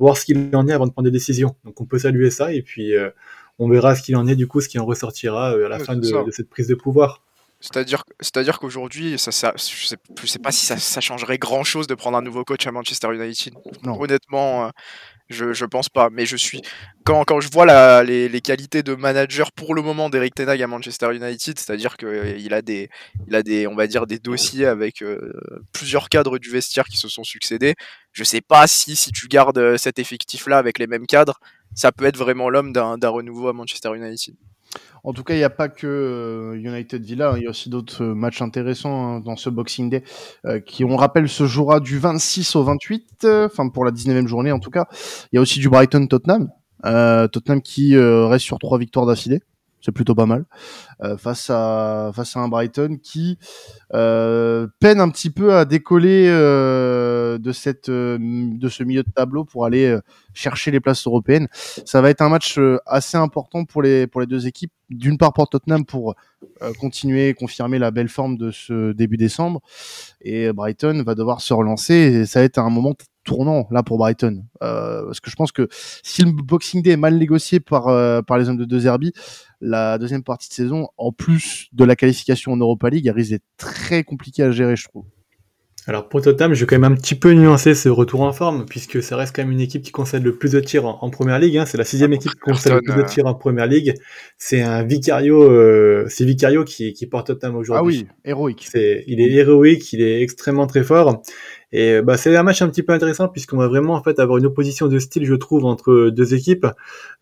[0.00, 1.54] voir ce qu'il en est avant de prendre des décisions.
[1.64, 2.92] Donc, on peut saluer ça et puis
[3.60, 5.94] on verra ce qu'il en est, du coup, ce qui en ressortira à la fin
[5.94, 7.22] de, de cette prise de pouvoir.
[7.60, 11.94] C'est-à-dire, c'est-à-dire qu'aujourd'hui, ça, ça, je sais, sais pas si ça, ça, changerait grand-chose de
[11.96, 13.54] prendre un nouveau coach à Manchester United.
[13.82, 14.00] Non.
[14.00, 14.70] Honnêtement, euh,
[15.28, 16.08] je, je pense pas.
[16.08, 16.62] Mais je suis
[17.04, 20.62] quand, quand je vois la, les, les, qualités de manager pour le moment d'Eric Tenag
[20.62, 22.90] à Manchester United, c'est-à-dire qu'il euh, a des,
[23.26, 25.32] il a des, on va dire des dossiers avec euh,
[25.72, 27.74] plusieurs cadres du vestiaire qui se sont succédés.
[28.12, 31.40] Je sais pas si si tu gardes cet effectif-là avec les mêmes cadres,
[31.74, 34.36] ça peut être vraiment l'homme d'un renouveau à Manchester United.
[35.04, 37.34] En tout cas, il n'y a pas que euh, United Villa, hein.
[37.36, 40.02] il y a aussi d'autres euh, matchs intéressants hein, dans ce Boxing Day
[40.44, 44.52] euh, qui, on rappelle, se jouera du 26 au 28, enfin pour la 19e journée
[44.52, 44.86] en tout cas.
[45.32, 46.50] Il y a aussi du Brighton Tottenham,
[46.82, 49.40] Tottenham qui reste sur trois victoires d'affilée.
[49.80, 50.44] C'est plutôt pas mal
[51.18, 53.38] face à face à un Brighton qui
[53.90, 59.96] peine un petit peu à décoller de cette de ce milieu de tableau pour aller
[60.34, 61.48] chercher les places européennes.
[61.52, 64.72] Ça va être un match assez important pour les pour les deux équipes.
[64.90, 66.14] D'une part pour Tottenham pour
[66.80, 69.60] continuer confirmer la belle forme de ce début décembre
[70.22, 72.94] et Brighton va devoir se relancer et ça va être un moment
[73.28, 74.44] tournant là pour Brighton.
[74.62, 75.68] Euh, parce que je pense que
[76.02, 79.12] si le Boxing Day est mal négocié par, euh, par les hommes de deux Zerbi,
[79.60, 83.32] la deuxième partie de saison, en plus de la qualification en Europa League, elle risque
[83.32, 85.04] d'être très compliquée à gérer, je trouve.
[85.88, 88.66] Alors pour Tottenham, je vais quand même un petit peu nuancer ce retour en forme,
[88.66, 91.38] puisque ça reste quand même une équipe qui concède le plus de tirs en, première
[91.38, 91.56] ligue.
[91.56, 91.64] Hein.
[91.64, 93.94] C'est la sixième équipe qui concède le plus de tirs en première ligue.
[94.36, 98.06] C'est un Vicario, euh, c'est Vicario qui, qui porte Tottenham aujourd'hui.
[98.06, 98.68] Ah oui, héroïque.
[98.70, 101.22] C'est, il est héroïque, il est extrêmement très fort.
[101.72, 104.36] Et bah c'est un match un petit peu intéressant puisqu'on va vraiment en fait avoir
[104.36, 106.66] une opposition de style, je trouve, entre deux équipes.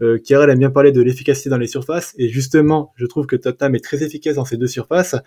[0.02, 3.36] Euh, Kierel aime bien parler de l'efficacité dans les surfaces et justement, je trouve que
[3.36, 5.22] Tottenham est très efficace dans ces deux surfaces, à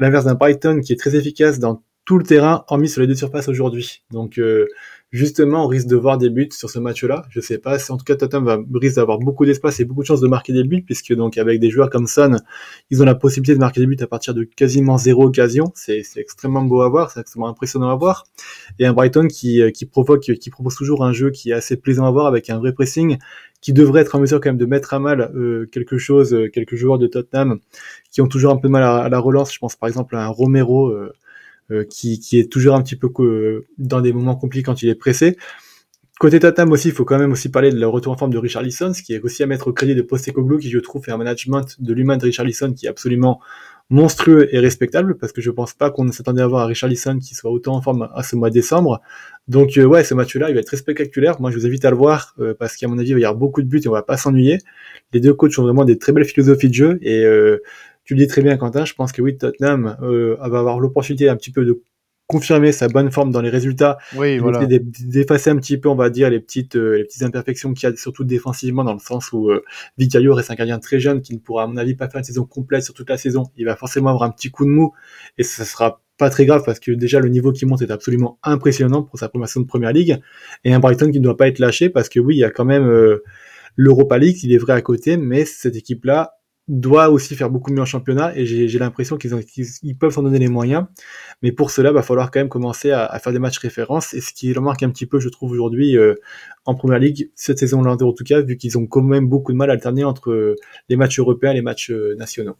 [0.00, 3.14] l'inverse d'un Brighton qui est très efficace dans tout le terrain, hormis sur les deux
[3.14, 4.02] surfaces aujourd'hui.
[4.10, 4.66] Donc euh,
[5.12, 7.24] justement, on risque de voir des buts sur ce match-là.
[7.30, 10.02] Je sais pas si en tout cas Tottenham va risque d'avoir beaucoup d'espace et beaucoup
[10.02, 12.40] de chances de marquer des buts, puisque donc avec des joueurs comme Son,
[12.90, 15.72] ils ont la possibilité de marquer des buts à partir de quasiment zéro occasion.
[15.74, 18.24] C'est extrêmement beau à voir, c'est extrêmement impressionnant à voir.
[18.80, 21.76] Et un Brighton qui, euh, qui provoque, qui propose toujours un jeu qui est assez
[21.76, 23.18] plaisant à voir avec un vrai pressing,
[23.62, 26.48] qui devrait être en mesure quand même de mettre à mal euh, quelque chose, euh,
[26.48, 27.60] quelques joueurs de Tottenham
[28.10, 29.54] qui ont toujours un peu mal à, la relance.
[29.54, 30.88] Je pense par exemple à un Romero.
[30.88, 31.12] Euh,
[31.88, 33.10] qui, qui, est toujours un petit peu
[33.78, 35.36] dans des moments compliqués quand il est pressé.
[36.22, 38.38] Côté Tatam aussi, il faut quand même aussi parler de le retour en forme de
[38.38, 41.02] Richard Lisson, ce qui est aussi à mettre au crédit de Postecoglou, qui je trouve
[41.02, 43.40] fait un management de l'humain de Richard Lisson qui est absolument
[43.90, 47.18] monstrueux et respectable, parce que je pense pas qu'on s'attendait à voir un Richard Lisson
[47.18, 49.00] qui soit autant en forme à ce mois de décembre.
[49.48, 51.40] Donc euh, ouais, ce match-là, il va être très spectaculaire.
[51.40, 53.24] Moi, je vous invite à le voir, euh, parce qu'à mon avis, il va y
[53.24, 54.58] avoir beaucoup de buts et on va pas s'ennuyer.
[55.12, 57.24] Les deux coachs ont vraiment des très belles philosophies de jeu, et
[58.04, 58.84] tu le dis très bien, Quentin.
[58.84, 61.82] Je pense que oui, Tottenham euh, va avoir l'opportunité un petit peu de
[62.26, 64.64] confirmer sa bonne forme dans les résultats, oui, voilà.
[64.66, 67.92] d'effacer un petit peu, on va dire, les petites, euh, les petites imperfections qu'il y
[67.92, 69.62] a, surtout défensivement, dans le sens où euh,
[69.98, 72.24] Vicario reste un gardien très jeune qui ne pourra, à mon avis, pas faire une
[72.24, 73.44] saison complète sur toute la saison.
[73.56, 74.92] Il va forcément avoir un petit coup de mou,
[75.36, 78.38] et ça sera pas très grave parce que déjà le niveau qui monte est absolument
[78.42, 80.18] impressionnant pour sa saison de première ligue,
[80.64, 82.50] et un Brighton qui ne doit pas être lâché parce que oui, il y a
[82.50, 83.22] quand même euh,
[83.76, 87.82] l'Europa League, il est vrai à côté, mais cette équipe-là doit aussi faire beaucoup mieux
[87.82, 89.32] en championnat et j'ai l'impression qu'ils
[89.82, 90.86] ils peuvent s'en donner les moyens.
[91.42, 94.20] Mais pour cela, il va falloir quand même commencer à, faire des matchs références et
[94.20, 96.14] ce qui leur manque un petit peu, je trouve, aujourd'hui euh,
[96.64, 99.56] en première ligue, cette saison-là en tout cas, vu qu'ils ont quand même beaucoup de
[99.56, 100.56] mal à alterner entre
[100.88, 102.56] les matchs européens et les matchs euh, nationaux.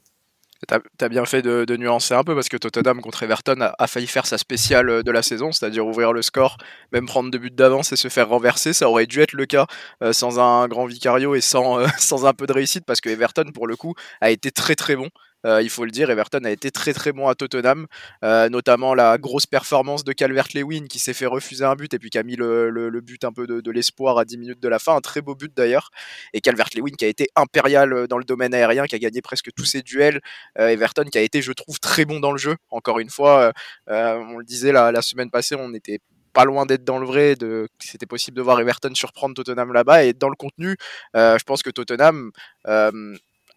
[0.68, 4.07] T'as as bien fait de, nuancer un peu parce que Tottenham contre Everton a, failli
[4.07, 6.57] faire sa spéciale euh, de la saison, c'est-à-dire ouvrir le score,
[6.92, 8.72] même prendre deux buts d'avance et se faire renverser.
[8.72, 9.66] Ça aurait dû être le cas
[10.03, 13.09] euh, sans un grand Vicario et sans, euh, sans un peu de réussite parce que
[13.09, 15.09] Everton, pour le coup, a été très très bon.
[15.47, 17.87] Euh, il faut le dire, Everton a été très très bon à Tottenham,
[18.25, 22.11] euh, notamment la grosse performance de Calvert-Lewin qui s'est fait refuser un but et puis
[22.11, 24.95] qui a mis le, but un peu de, l'espoir à 10 minutes de la fin,
[24.95, 25.91] un très beau but d'ailleurs,
[26.33, 29.51] et Calvert-Lewin qui a été impérial euh, dans le domaine aérien, qui a gagné presque
[29.57, 30.21] tous ses duels,
[30.57, 33.53] Everton qui a été, je trouve, très bon dans le jeu, encore une fois,
[33.89, 35.99] on le disait la, la semaine passée, on était
[36.33, 40.05] pas loin d'être dans le vrai, de c'était possible de voir Everton surprendre Tottenham là-bas.
[40.05, 40.77] Et dans le contenu,
[41.15, 42.31] je pense que Tottenham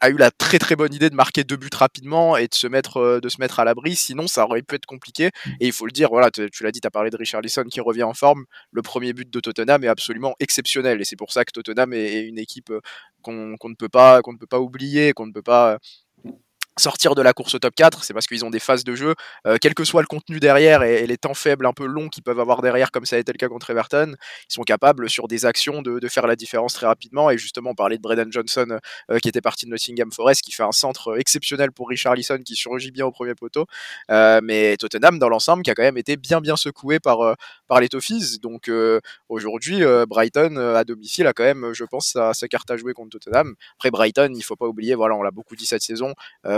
[0.06, 2.68] a eu la très très bonne idée de marquer deux buts rapidement et de se
[2.68, 3.96] mettre euh, de se mettre à l'abri.
[3.96, 5.30] Sinon ça aurait pu être compliqué.
[5.46, 5.50] Mm.
[5.60, 7.66] et il faut le dire voilà tu, l'as dit tu as parlé de Richard Lisson
[7.70, 8.46] qui revient en forme.
[8.72, 11.02] Le premier but de Tottenham est absolument exceptionnel.
[11.02, 12.82] Et c'est pour ça que Tottenham est, une équipe euh,
[13.22, 15.78] qu'on ne peut pas qu'on ne peut pas oublier qu'on ne peut pas
[16.78, 19.16] sortir de la course au top 4, c'est parce qu'ils ont des phases de jeu,
[19.48, 22.24] euh, quel que soit le contenu derrière et, les temps faibles un peu longs qu'ils
[22.24, 24.16] peuvent avoir derrière, comme ça a été le cas contre Everton,
[24.50, 27.32] ils sont capables sur des actions de, faire la différence très rapidement.
[27.32, 30.52] Et justement, on parlait de Braden Johnson euh, qui était parti de Nottingham Forest, qui
[30.52, 33.66] fait un centre exceptionnel pour Richard Lisson qui surgit bien au premier poteau.
[34.12, 37.36] Euh, mais Tottenham, dans l'ensemble, qui a quand même été bien bien secoué par,
[37.68, 38.38] par les Toffees.
[38.42, 38.70] Donc
[39.30, 43.18] aujourd'hui, Brighton à domicile a quand même, je pense, sa, sa, carte à jouer contre
[43.18, 43.56] Tottenham.
[43.78, 46.14] Après Brighton, il faut pas oublier, voilà, on l'a beaucoup dit cette saison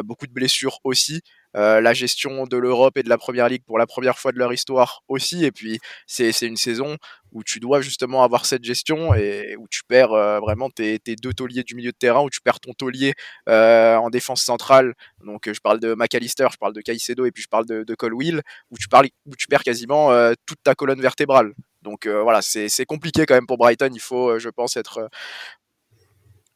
[0.07, 1.21] beaucoup de blessures aussi.
[1.55, 4.37] Euh, la gestion de l'Europe et de la Première Ligue pour la première fois de
[4.37, 5.45] leur histoire aussi.
[5.45, 6.97] Et puis, c'est une saison
[7.31, 11.33] où tu dois justement avoir cette gestion et où tu perds euh, vraiment tes, deux
[11.33, 13.13] tauliers du milieu de terrain, où tu perds ton taulier
[13.49, 14.93] euh, en défense centrale.
[15.25, 17.95] Donc, je parle de McAllister, je parle de Caicedo et puis je parle de, de
[17.95, 18.41] Colwill,
[18.71, 18.87] où tu,
[19.25, 20.11] où tu perds quasiment
[20.45, 21.53] toute ta colonne vertébrale.
[21.81, 23.89] Donc voilà, c'est compliqué quand même pour Brighton.
[23.93, 25.09] Il faut, je pense, être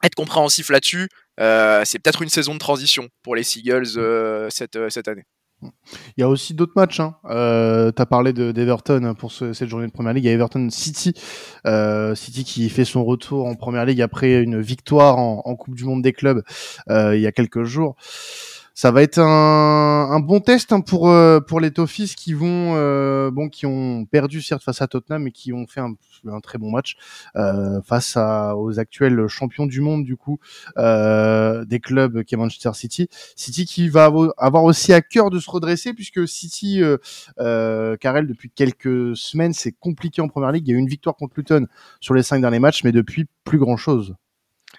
[0.03, 1.09] être compréhensif là-dessus.
[1.41, 5.25] Euh, c'est peut-être une saison de transition pour les Seagulls euh, cette, euh, cette année.
[6.17, 6.99] Il y a aussi d'autres matchs.
[6.99, 7.15] Hein.
[7.23, 10.23] tu as parlé d'Everton pour cette journée de Première Ligue.
[10.23, 11.13] Il y a Everton City.
[12.15, 16.01] City qui fait son retour en Première Ligue après une victoire en, Coupe du Monde
[16.01, 16.41] des clubs
[16.89, 17.95] il y a quelques jours.
[18.73, 22.75] Ça va être un, un bon test hein, pour euh, pour les Toffees qui vont
[22.75, 25.93] euh, bon qui ont perdu certes face à Tottenham mais qui ont fait un,
[26.27, 26.95] un très bon match
[27.35, 30.39] euh, face à, aux actuels champions du monde du coup
[30.77, 33.09] euh, des clubs qui est Manchester City.
[33.35, 36.97] City qui va avoir aussi à cœur de se redresser puisque City euh,
[37.39, 40.67] euh, Carrel depuis quelques semaines c'est compliqué en première ligue.
[40.67, 41.67] Il y a eu une victoire contre Luton
[41.99, 44.15] sur les cinq derniers matchs mais depuis plus grand chose.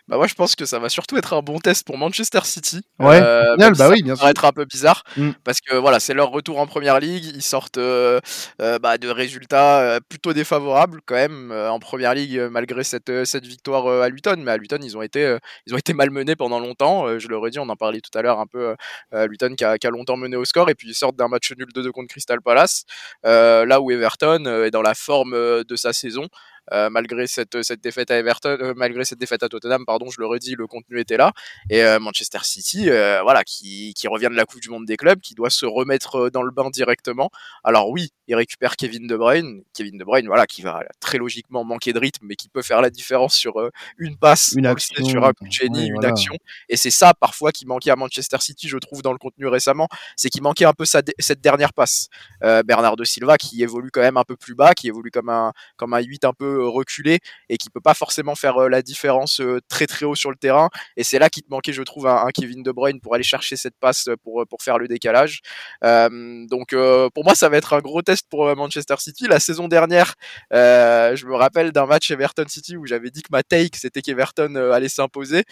[0.09, 2.81] Bah moi je pense que ça va surtout être un bon test pour Manchester City.
[2.99, 5.31] Ouais, euh, final, bah oui, bien ça va être un peu bizarre mm.
[5.45, 8.21] parce que voilà, c'est leur retour en première ligue, ils sortent euh,
[8.61, 13.47] euh, bah, de résultats euh, plutôt défavorables quand même en première ligue malgré cette, cette
[13.47, 17.19] victoire à Luton, mais à Luton ils ont été ils ont été malmenés pendant longtemps,
[17.19, 18.75] je le redis, on en parlait tout à l'heure un peu
[19.13, 21.53] Luton qui a, qui a, longtemps mené au score et puis ils sortent d'un match
[21.57, 22.85] nul 2-2 contre Crystal Palace
[23.25, 26.29] là où Everton est dans la forme de sa saison.
[26.70, 30.20] Euh, malgré cette, cette défaite à Everton, euh, malgré cette défaite à Tottenham, pardon, je
[30.20, 31.33] le redis, le contenu était là.
[31.70, 32.88] Et euh, Manchester City,
[33.22, 36.31] voilà, qui, qui revient de la Coupe du Monde des clubs, qui doit se remettre
[36.31, 37.31] dans le bain directement.
[37.64, 41.64] Alors oui, il récupère Kevin De Bruyne, Kevin De Bruyne, voilà, qui va très logiquement
[41.64, 43.55] manquer de rythme, mais qui peut faire la différence sur
[43.98, 46.35] une passe, une action, sur un génie, une action.
[46.68, 49.88] Et c'est ça parfois qui manquait à Manchester City, je trouve, dans le contenu récemment,
[50.16, 52.09] c'est qu'il manquait un peu sa cette dernière passe.
[52.40, 55.94] Bernardo Silva qui évolue quand même un peu plus bas, qui évolue comme un comme
[55.94, 59.61] un 8 un peu reculé et qui peut pas forcément faire euh, la différence euh,
[59.69, 60.69] très très haut sur le terrain.
[60.97, 63.57] Et c'est là qu'il te manquait, je trouve, un, Kevin De Bruyne pour aller chercher
[63.57, 65.41] cette passe pour pour faire le décalage.
[65.83, 66.75] donc
[67.15, 69.27] pour moi, ça va être un gros test pour Manchester City.
[69.29, 70.15] La saison dernière,
[70.51, 74.55] je me rappelle d'un match Everton City où j'avais dit que ma take c'était qu'Everton
[74.73, 75.45] allait s'imposer.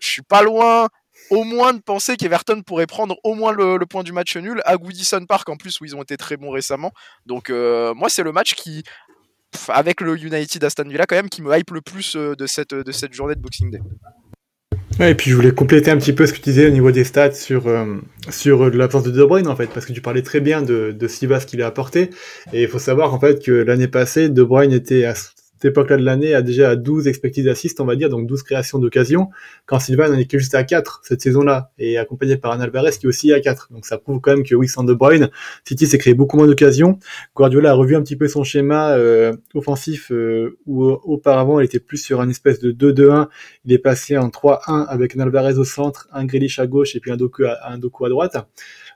[0.00, 0.88] Je suis pas loin
[1.30, 4.76] au moins de penser qu'Everton pourrait prendre au moins le, point du match nul à
[4.76, 6.92] Goodison Park en plus où ils ont été très bons récemment.
[7.26, 8.82] Donc euh, moi c'est le match qui
[9.68, 12.74] avec le United Aston Villa quand même qui me hype le plus euh, de cette
[12.74, 13.80] de cette journée de Boxing Day.
[15.00, 17.04] Et puis je voulais compléter un petit peu ce que tu disais au niveau des
[17.04, 17.96] stats sur euh,
[18.30, 21.08] sur l'absence de De Bruyne en fait parce que tu parlais très bien de de
[21.08, 22.10] Silva ce qu'il a apporté
[22.52, 25.14] et il faut savoir en fait que l'année passée De Bruyne était à
[25.62, 28.80] cette époque-là de l'année a déjà 12 expected assists, on va dire, donc 12 créations
[28.80, 29.28] d'occasion,
[29.64, 32.90] quand Sylvain n'en est que juste à 4 cette saison-là, et accompagné par un Alvarez
[32.90, 33.68] qui est aussi à 4.
[33.70, 35.30] Donc ça prouve quand même que oui, sans De Bruyne,
[35.64, 36.98] City s'est créé beaucoup moins d'occasions.
[37.36, 41.78] Guardiola a revu un petit peu son schéma euh, offensif, euh, où auparavant il était
[41.78, 43.28] plus sur un espèce de 2-2-1,
[43.64, 47.00] il est passé en 3-1 avec un Alvarez au centre, un Grealish à gauche et
[47.00, 48.36] puis un Doku à, un Doku à droite.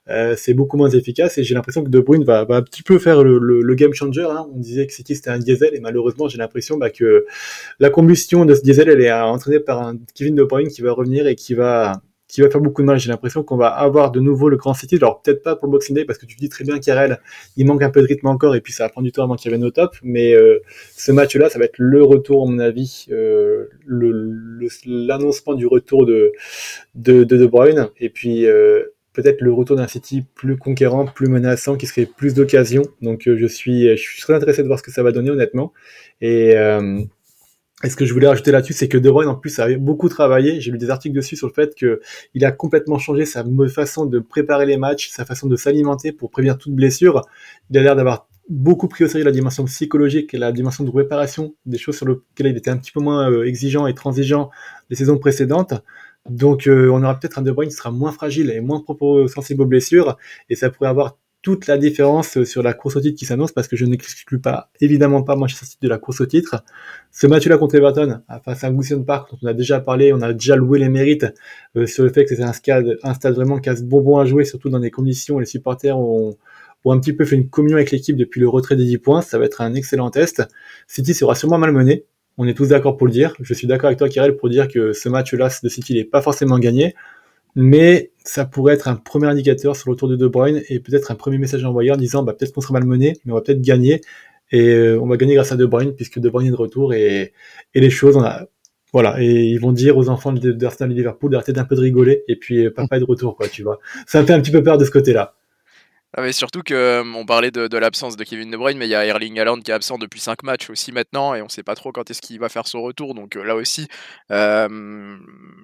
[0.09, 2.83] Euh, c'est beaucoup moins efficace et j'ai l'impression que De Bruyne va, va, un petit
[2.83, 4.23] peu faire le, le, le game changer.
[4.23, 4.47] Hein.
[4.55, 7.27] On disait que City c'était un diesel et malheureusement j'ai l'impression bah, que
[7.81, 10.93] la combustion de ce diesel elle est entraînée par un Kevin De Bruyne qui va
[10.93, 12.99] revenir et qui va qui va faire beaucoup de mal.
[12.99, 14.97] J'ai l'impression qu'on va avoir de nouveau le grand City.
[14.97, 17.21] Alors peut-être pas pour le Boxing Day parce que tu dis très bien qu'Irel,
[17.57, 19.37] il manque un peu de rythme encore et puis ça va prendre du temps avant
[19.37, 19.97] qu'il revienne au top.
[20.03, 20.61] Mais euh,
[20.97, 26.33] ce match-là, ça va être le retour, à mon avis, euh, l'annoncement du retour de
[26.95, 27.89] de, de, de Bruyne.
[27.99, 28.85] Et puis euh,
[29.17, 32.83] peut-être le retour d'un City plus conquérant, plus menaçant, qui serait plus d'occasions.
[33.01, 35.31] Donc euh, je suis, je suis très intéressé de voir ce que ça va donner
[35.31, 35.73] honnêtement.
[36.21, 37.01] Et, euh,
[37.85, 40.61] ce que je voulais rajouter là-dessus, c'est que De Bruyne en plus a beaucoup travaillé.
[40.61, 42.01] J'ai lu des articles dessus sur le fait que
[42.35, 46.31] il a complètement changé sa façon de préparer les matchs, sa façon de s'alimenter pour
[46.31, 47.23] prévenir toute blessure.
[47.71, 50.91] Il a l'air d'avoir beaucoup pris au sérieux la dimension psychologique et la dimension de
[50.91, 54.51] réparation, des choses sur lesquelles il était un petit peu moins euh, exigeant et transigeant
[54.89, 55.75] les saisons précédentes.
[56.29, 58.83] Donc euh, on aura peut-être un De Bruyne qui sera moins fragile et moins
[59.29, 60.17] sensible aux blessures,
[60.49, 63.69] et ça pourrait avoir toute la différence sur la course au titre qui s'annonce, parce
[63.69, 66.65] que je n'exclus pas, évidemment pas Manchester City de la course au titre.
[67.13, 70.33] Ce match-là contre Everton, face à Goodison Park, dont on a déjà parlé, on a
[70.33, 71.27] déjà loué les mérites
[71.77, 72.53] euh, sur le fait que c'est un
[73.05, 76.37] un stade vraiment casse-bonbon à jouer, surtout dans des conditions où les supporters ont,
[76.85, 79.21] ont un petit peu fait une communion avec l'équipe depuis le retrait des 10 points.
[79.23, 80.43] Ça va être un excellent test.
[80.89, 82.07] City sera sûrement malmené,
[82.39, 83.35] on est tous d'accord pour le dire.
[83.41, 86.23] Je suis d'accord avec toi, Kirel, pour dire que ce match-là de City n'est pas
[86.23, 86.95] forcément gagné.
[87.55, 91.11] Mais ça pourrait être un premier indicateur sur le tour de De Bruyne et peut-être
[91.11, 93.63] un premier message envoyé en disant bah, peut-être qu'on sera malmené, mais on va peut-être
[93.63, 94.03] gagner.
[94.53, 96.93] Et euh, on va gagner grâce à De Bruyne puisque De Bruyne est de retour
[96.93, 97.33] et,
[97.75, 98.47] et les choses, on a,
[98.93, 99.23] voilà.
[99.23, 102.37] Et ils vont dire aux enfants d'Arsenal et Liverpool d'arrêter d'un peu de rigoler et
[102.37, 103.79] puis euh, papa est de retour, quoi, tu vois.
[104.07, 105.35] Ça me fait un petit peu peur de ce côté-là.
[106.19, 108.95] Ah mais surtout que euh, parlait de, l'absence de Kevin De Bruyne, mais il y
[108.95, 111.75] a Erling Haaland qui est absent depuis 5 matchs aussi maintenant, et on sait pas
[111.75, 113.15] trop quand est-ce qu'il va faire son retour.
[113.15, 113.87] Donc euh, là aussi,
[114.31, 114.67] euh,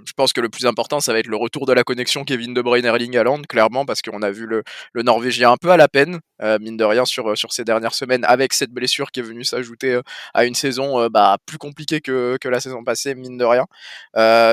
[0.05, 2.53] je pense que le plus important, ça va être le retour de la connexion Kevin
[2.53, 4.62] De Bruyne-Erling Haaland, clairement, parce qu'on a vu le,
[5.03, 6.21] Norvégien un peu à la peine,
[6.61, 10.01] mine de rien, sur, sur ces dernières semaines, avec cette blessure qui est venue s'ajouter
[10.35, 13.67] à une saison bah, plus compliquée que, que la saison passée, mine de rien.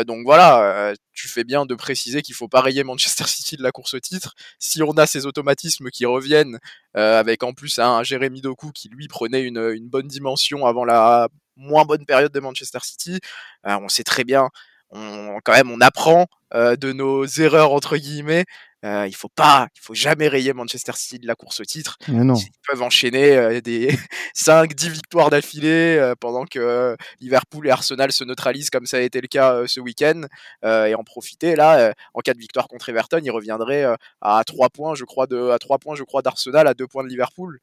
[0.05, 3.71] donc voilà, tu fais bien de préciser qu'il faut pas rayer Manchester City de la
[3.71, 4.33] course au titre.
[4.59, 6.59] Si on a ces automatismes qui reviennent,
[6.97, 11.29] euh, avec en plus un Jérémy Doku qui lui prenait une, bonne dimension avant la
[11.55, 13.19] moins bonne période de Manchester City,
[13.67, 14.49] euh, on sait très bien,
[14.91, 18.45] quand même, on apprend de nos erreurs entre guillemets.
[18.85, 21.97] Euh, il faut pas, il faut jamais rayer Manchester City de la course au titre.
[22.37, 23.89] Ils peuvent enchaîner euh, des
[24.33, 29.01] 5, 10 victoires d'affilée euh, pendant que Liverpool et Arsenal se neutralisent comme ça a
[29.01, 30.21] été le cas ce week-end
[30.63, 31.55] et en profiter.
[31.55, 33.85] Là, en cas de victoire contre Everton, ils reviendraient
[34.21, 37.03] à 3 points, je crois, de, à 3 points, je crois, d'Arsenal, à 2 points
[37.03, 37.59] de Liverpool.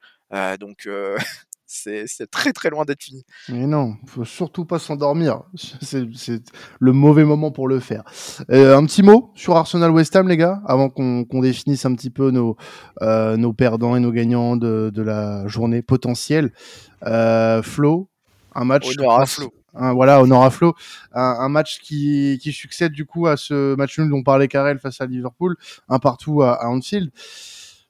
[0.59, 0.89] donc
[1.67, 3.25] c'est très très loin d'être fini.
[3.49, 5.43] Mais non, faut surtout pas s'endormir.
[5.83, 6.07] C'est
[6.79, 8.05] le mauvais moment pour le faire.
[8.51, 12.11] Euh, un petit mot sur Arsenal West Ham, les gars, avant qu'on définisse un petit
[12.11, 12.57] peu nos,
[13.03, 16.53] euh, nos perdants et nos gagnants de, de la journée potentielle.
[17.05, 18.09] Euh, Flo,
[18.55, 18.87] un match.
[18.89, 19.53] Honneur à Flo.
[19.75, 20.75] Un, voilà, honneur à Flo.
[21.13, 24.79] Un, un, match qui, qui succède du coup à ce match nul dont parlait Karel
[24.79, 25.57] face à Liverpool,
[25.89, 27.11] un partout à, à Anfield.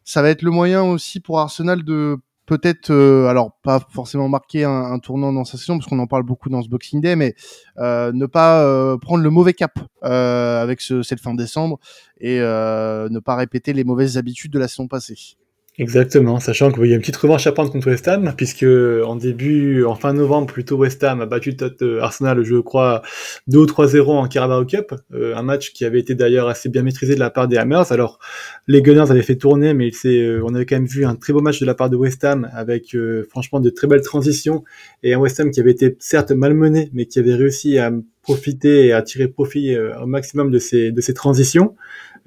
[0.02, 4.64] Ça va être le moyen aussi pour Arsenal de peut-être, euh, alors pas forcément marquer
[4.64, 7.34] un, tournant dans sa saison, parce qu'on en parle beaucoup dans ce Boxing Day, mais
[7.78, 11.78] euh, ne pas euh, prendre le mauvais cap avec ce, cette fin décembre
[12.20, 15.36] et ne pas répéter les mauvaises habitudes de la saison passée.
[15.78, 19.14] Exactement, sachant qu'il y a une petite revanche à prendre contre West Ham, puisque en
[19.14, 23.02] début, en fin novembre, plutôt West Ham a battu euh, Arsenal, je crois,
[23.48, 26.82] 2 ou 3-0 en Carabao Cup, euh, un match qui avait été d'ailleurs assez bien
[26.82, 27.92] maîtrisé de la part des Hammers.
[27.92, 28.18] Alors,
[28.66, 31.42] les Gunners avaient fait tourner, mais euh, on avait quand même vu un très beau
[31.42, 32.96] match de la part de West Ham, avec
[33.28, 34.64] franchement de très belles transitions,
[35.02, 38.86] et un West Ham qui avait été certes malmené, mais qui avait réussi à profiter
[38.86, 41.76] et à tirer profit au maximum de ces, de ces transitions.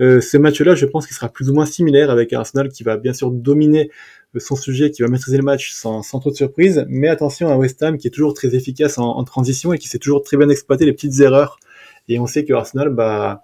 [0.02, 2.98] Euh, ce match-là, je pense qu'il sera plus ou moins similaire avec Arsenal qui va
[2.98, 3.90] bien sûr dominer
[4.36, 6.86] euh, son sujet, qui va maîtriser le match sans, trop de surprise.
[6.88, 9.88] Mais attention à West Ham qui est toujours très efficace en, en transition et qui
[9.88, 11.60] sait toujours très bien exploiter les petites erreurs.
[12.08, 13.44] Et on sait que Arsenal, bah,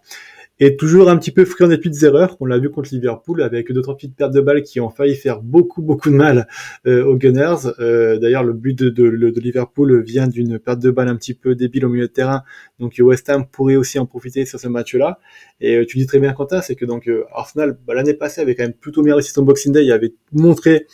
[0.60, 2.38] et toujours un petit peu friand des petites erreurs.
[2.39, 5.15] On l'a vu contre Liverpool avec deux trois petites pertes de balles qui ont failli
[5.15, 6.48] faire beaucoup beaucoup de mal
[6.88, 7.68] euh, aux Gunners.
[7.80, 11.34] Euh, d'ailleurs, le but de, de, de, Liverpool vient d'une perte de balle un petit
[11.34, 12.44] peu débile au milieu de terrain.
[12.80, 15.20] Donc West Ham pourrait aussi en profiter sur ce match-là.
[15.60, 18.56] Et euh, tu dis très bien Quentin, c'est que donc Arsenal bah, l'année passée avait
[18.56, 19.84] quand même plutôt bien réussi son Boxing Day.
[19.84, 20.88] Il avait montré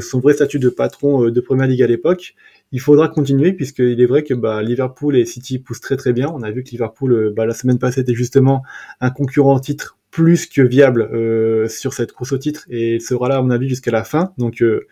[0.00, 2.34] son vrai statut de patron de Première Ligue à l'époque
[2.72, 6.30] il faudra continuer puisqu'il est vrai que bah, Liverpool et City poussent très très bien.
[6.32, 8.62] On a vu que Liverpool euh, bah, la semaine passée était justement
[9.00, 13.28] un concurrent titre plus que viable euh, sur cette course au titre et il sera
[13.28, 14.32] là à mon avis jusqu'à la fin.
[14.38, 14.86] Donc euh,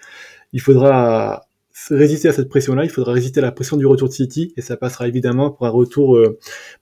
[0.53, 1.43] il faudra
[1.91, 4.63] résister à cette pression-là, il faudra résister à la pression du retour de City et
[4.63, 6.19] ça passera évidemment pour un retour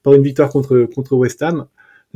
[0.01, 1.67] par une victoire contre contre West Ham.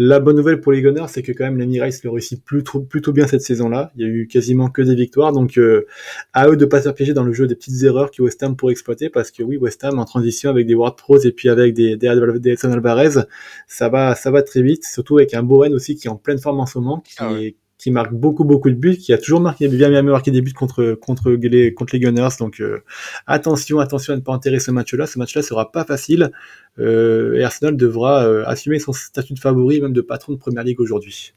[0.04, 3.14] La bonne nouvelle pour les Gunners, c'est que quand même l'Emirates le réussit plutôt, plutôt
[3.14, 3.92] bien cette saison-là.
[3.96, 5.86] Il y a eu quasiment que des victoires, donc euh,
[6.34, 8.42] à eux de pas se faire piéger dans le jeu des petites erreurs que West
[8.42, 11.32] Ham pourrait exploiter, parce que oui, West Ham en transition avec des World Pros et
[11.32, 13.22] puis avec des, des, des Alvarez,
[13.68, 16.40] ça va, ça va très vite, surtout avec un Bowen aussi qui est en pleine
[16.40, 19.18] forme en ce moment, qui, ah est, qui marque beaucoup beaucoup de buts, qui a
[19.18, 22.36] toujours marqué bien bien marqué des buts contre contre les contre les Gunners.
[22.40, 22.84] Donc euh,
[23.26, 25.08] attention attention à ne pas enterrer ce match-là.
[25.08, 26.32] Ce match-là sera pas facile
[26.78, 30.64] euh, et Arsenal devra euh, assumer son statut de favori, même de patron de Première
[30.64, 31.34] Ligue aujourd'hui.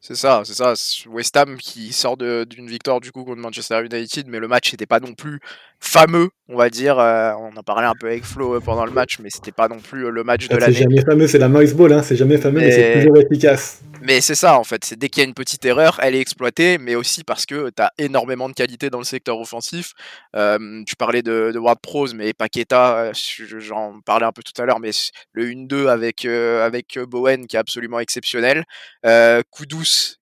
[0.00, 0.74] C'est ça, c'est ça.
[1.08, 4.86] West Ham qui sort d'une victoire du coup contre Manchester United, mais le match n'était
[4.86, 5.40] pas non plus
[5.80, 6.96] fameux, on va dire.
[6.96, 10.10] on en parlait un peu avec Flo pendant le match, mais c'était pas non plus
[10.10, 10.72] le match de l'année.
[10.72, 12.02] C'est jamais fameux, c'est la Moise Ball, hein.
[12.02, 13.80] c'est jamais fameux, mais c'est toujours efficace.
[14.02, 16.20] Mais c'est ça en fait, c'est dès qu'il y a une petite erreur, elle est
[16.20, 19.92] exploitée, mais aussi parce que tu as énormément de qualité dans le secteur offensif.
[20.36, 23.12] Euh, tu parlais de, de Ward Pros, mais Paqueta,
[23.58, 24.90] j'en parlais un peu tout à l'heure, mais
[25.32, 28.64] le 1-2 avec, euh, avec Bowen qui est absolument exceptionnel.
[29.06, 29.42] Euh,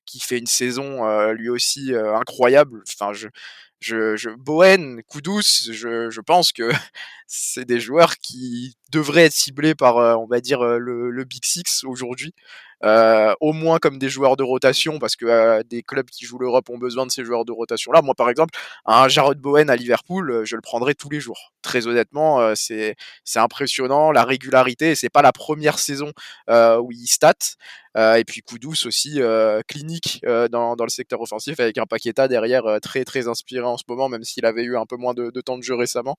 [0.07, 2.83] Qui fait une saison euh, lui aussi euh, incroyable.
[2.89, 3.29] Enfin, je,
[3.81, 6.71] je, je, Bowen, je, je pense que
[7.27, 12.35] c'est des joueurs qui devraient être ciblés par, on va dire, le Big Six aujourd'hui
[12.85, 16.39] euh, au moins comme des joueurs de rotation, parce que euh, des clubs qui jouent
[16.39, 18.03] l'Europe ont besoin de ces joueurs de rotation-là.
[18.03, 21.53] Moi, par exemple, un Jarrod Bowen à Liverpool, euh, je le prendrai tous les jours.
[21.63, 22.97] Très honnêtement, euh, c'est
[23.37, 24.95] impressionnant la régularité.
[24.95, 26.13] C'est pas la première saison
[26.49, 27.35] où il stat.
[27.97, 29.21] et puis Koudous aussi
[29.69, 33.85] clinique dans, dans le secteur offensif avec un Paqueta derrière très très inspiré en ce
[33.89, 36.17] moment, même s'il avait eu un peu moins de, de temps de jeu récemment.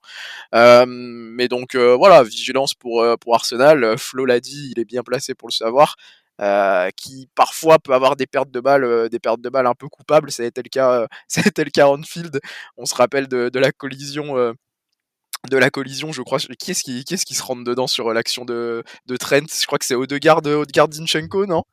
[0.53, 3.97] mais donc voilà, vigilance pour pour Arsenal.
[3.97, 5.95] Flo l'a dit, il est bien placé pour le savoir.
[6.43, 9.75] Euh, qui parfois peut avoir des pertes de balles, euh, des pertes de balles un
[9.75, 10.29] peu coupables.
[10.29, 12.41] Ça a été le cas, euh, ça a été le cas Anfield.
[12.75, 14.35] On se rappelle de, de la collision.
[15.49, 16.39] de la collision, je crois.
[16.59, 19.47] Qui est-ce qui, qui, est qui se rentre dedans sur l'action de, de Trent?
[19.47, 21.63] Je crois que c'est Odegaard, Odegaard Dinchenko, non?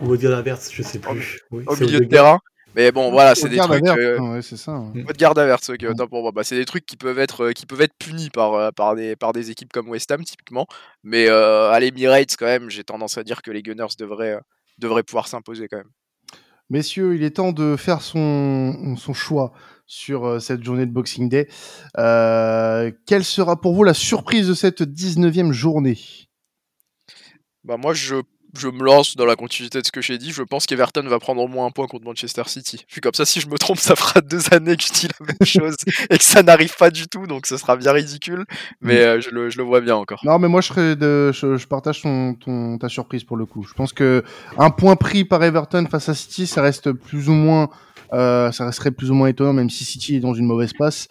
[0.00, 1.40] Ou Odegaard je sais plus.
[1.50, 2.40] Oui, au milieu de terrain.
[2.74, 3.86] Mais bon, voilà, c'est des trucs.
[3.86, 4.18] Euh...
[4.18, 4.78] Ouais, c'est ça.
[4.78, 5.04] Ouais.
[5.16, 7.94] garde averse, ok, pour Bah, c'est des trucs qui peuvent être, euh, qui peuvent être
[7.98, 10.66] punis par, euh, par, des, par des équipes comme West Ham, typiquement.
[11.02, 14.40] Mais euh, à l'Emirates, quand même, j'ai tendance à dire que les Gunners devraient, euh,
[14.78, 15.90] devraient pouvoir s'imposer quand même.
[16.70, 19.52] Messieurs, il est temps de faire son, son choix
[19.86, 21.46] sur cette journée de Boxing Day.
[21.98, 25.98] Euh, quelle sera pour vous la surprise de cette 19e journée?
[27.64, 28.16] Bah, Moi, je
[28.58, 30.32] je me lance dans la continuité de ce que j'ai dit.
[30.32, 32.84] Je pense qu'Everton va prendre au moins un point contre Manchester City.
[32.88, 35.26] Puis comme ça, si je me trompe, ça fera deux années que je dis la
[35.26, 35.76] même chose
[36.10, 38.44] et que ça n'arrive pas du tout, donc ce sera bien ridicule.
[38.80, 40.20] Mais euh, je, le, je, le, vois bien encore.
[40.24, 43.46] Non, mais moi, je, serais de, je, je partage ton, ton, ta surprise pour le
[43.46, 43.64] coup.
[43.64, 44.24] Je pense que
[44.58, 47.68] un point pris par Everton face à City, ça reste plus ou moins.
[48.12, 51.08] Euh, ça resterait plus ou moins étonnant, même si City est dans une mauvaise passe.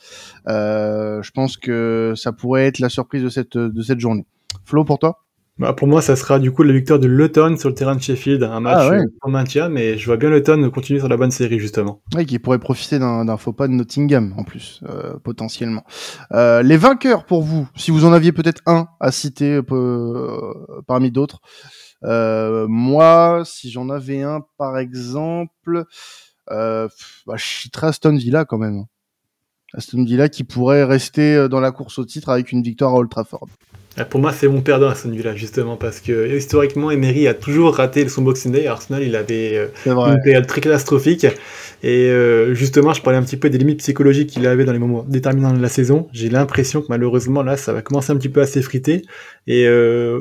[0.48, 4.26] Euh, je pense que ça pourrait être la surprise de cette, de cette journée.
[4.66, 5.23] Flo, pour toi?
[5.60, 8.02] Bah pour moi, ça sera du coup la victoire de Luton sur le terrain de
[8.02, 9.04] Sheffield, un match ah ouais.
[9.22, 12.02] en maintien, mais je vois bien Luton continuer sur la bonne série justement.
[12.16, 15.84] Oui, qui pourrait profiter d'un faux pas de Nottingham en plus, euh, potentiellement.
[16.32, 21.12] Euh, les vainqueurs pour vous, si vous en aviez peut-être un à citer euh, parmi
[21.12, 21.40] d'autres.
[22.04, 25.86] Euh, moi, si j'en avais un par exemple,
[26.50, 26.88] euh,
[27.28, 28.86] bah, je citerais Aston Villa quand même.
[29.76, 33.12] Aston Villa qui pourrait rester dans la course au titre avec une victoire à Old
[33.12, 33.48] Trafford.
[33.96, 37.76] Ah, pour moi, c'est mon perdant Aston Villa, justement, parce que historiquement, Emery a toujours
[37.76, 38.66] raté son Boxing Day.
[38.66, 41.28] Arsenal, il avait euh, une période très catastrophique.
[41.84, 44.80] Et euh, justement, je parlais un petit peu des limites psychologiques qu'il avait dans les
[44.80, 46.08] moments déterminants de la saison.
[46.12, 49.04] J'ai l'impression que malheureusement, là, ça va commencer un petit peu à s'effriter.
[49.46, 50.20] Et euh,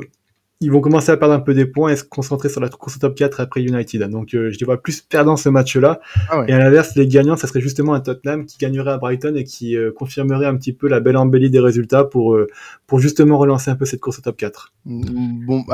[0.63, 2.95] ils vont commencer à perdre un peu des points et se concentrer sur la course
[2.95, 4.01] au top 4 après United.
[4.09, 5.99] Donc euh, je les vois plus perdant ce match-là.
[6.29, 6.45] Ah ouais.
[6.47, 9.43] Et à l'inverse, les gagnants, ça serait justement un Tottenham qui gagnerait à Brighton et
[9.43, 12.47] qui euh, confirmerait un petit peu la belle embellie des résultats pour, euh,
[12.87, 14.71] pour justement relancer un peu cette course au top 4.
[14.85, 15.65] Mm, bon,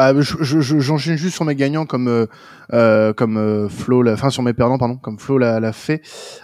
[0.41, 2.27] j'enchaîne juste sur mes gagnants comme,
[2.69, 6.01] comme Flo, la, enfin sur mes perdants, pardon, comme Flo l'a fait.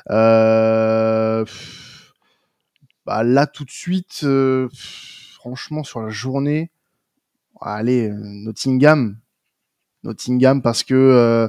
[0.08, 1.44] Bah,
[3.24, 4.26] là, tout de suite,
[5.36, 6.72] franchement, sur la journée,
[7.62, 9.18] allez, euh, Nottingham.
[10.04, 11.48] Nottingham parce que euh,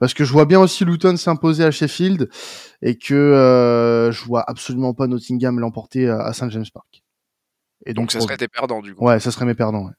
[0.00, 2.30] parce que je vois bien aussi Luton s'imposer à Sheffield
[2.80, 7.04] et que euh, je vois absolument pas Nottingham l'emporter à, Saint James Park.
[7.84, 9.04] Et donc, donc ça serait tes perdants du coup.
[9.04, 9.84] Ouais, ça serait mes perdants.
[9.84, 9.92] Ouais.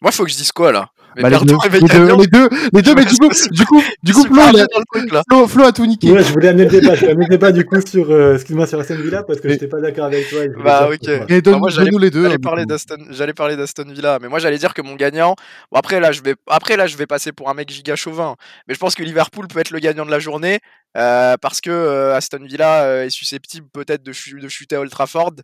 [0.00, 0.88] Moi, faut que je dise quoi là?
[1.20, 4.12] Bah, les, deux, les, deux, les, deux, les deux, mais du coup, du coup, du
[4.12, 6.10] coup, Flo, a, Flo, Flo a tout niqué.
[6.10, 8.34] Ouais, je voulais amener le débat, je voulais amener le débat du coup sur, euh,
[8.34, 10.40] excuse-moi, sur Aston Villa parce que j'étais pas d'accord avec toi.
[10.64, 11.08] Bah, ok.
[11.28, 12.24] Et donne, moi, donne nous les deux.
[12.24, 15.36] J'allais parler d'Aston, j'allais parler d'Aston Villa, mais moi, j'allais dire que mon gagnant,
[15.70, 18.34] bon, après, là, je vais, après, là, je vais passer pour un mec giga chauvin,
[18.66, 20.58] mais je pense que Liverpool peut être le gagnant de la journée,
[20.96, 24.80] euh, parce que euh, Aston Villa euh, est susceptible peut-être de, ch de, chuter à
[24.80, 25.34] Old Trafford.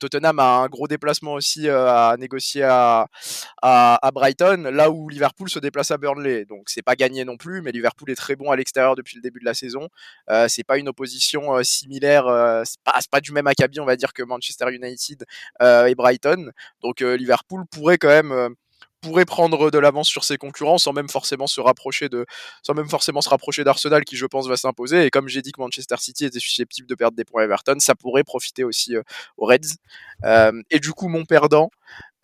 [0.00, 3.08] Tottenham a un gros déplacement aussi à négocier à,
[3.62, 6.44] à, à, Brighton, là où Liverpool se déplace à Burnley.
[6.44, 9.22] Donc c'est pas gagné non plus, mais Liverpool est très bon à l'extérieur depuis le
[9.22, 9.88] début de la saison.
[10.48, 12.26] c'est pas une opposition similaire,
[12.64, 15.24] c'est pas, pas du même acabit, on va dire, que Manchester United
[15.60, 16.52] et Brighton.
[16.82, 18.54] Donc Liverpool pourrait quand même
[19.06, 22.26] pourrait prendre de l'avance sur ses concurrents sans même forcément se rapprocher de,
[22.62, 25.06] sans même forcément se rapprocher d'Arsenal qui je pense va s'imposer.
[25.06, 27.76] Et comme j'ai dit que Manchester City était susceptible de perdre des points à Everton,
[27.78, 29.02] ça pourrait profiter aussi euh,
[29.36, 29.76] aux Reds.
[30.24, 31.70] Euh, et du coup, mon perdant,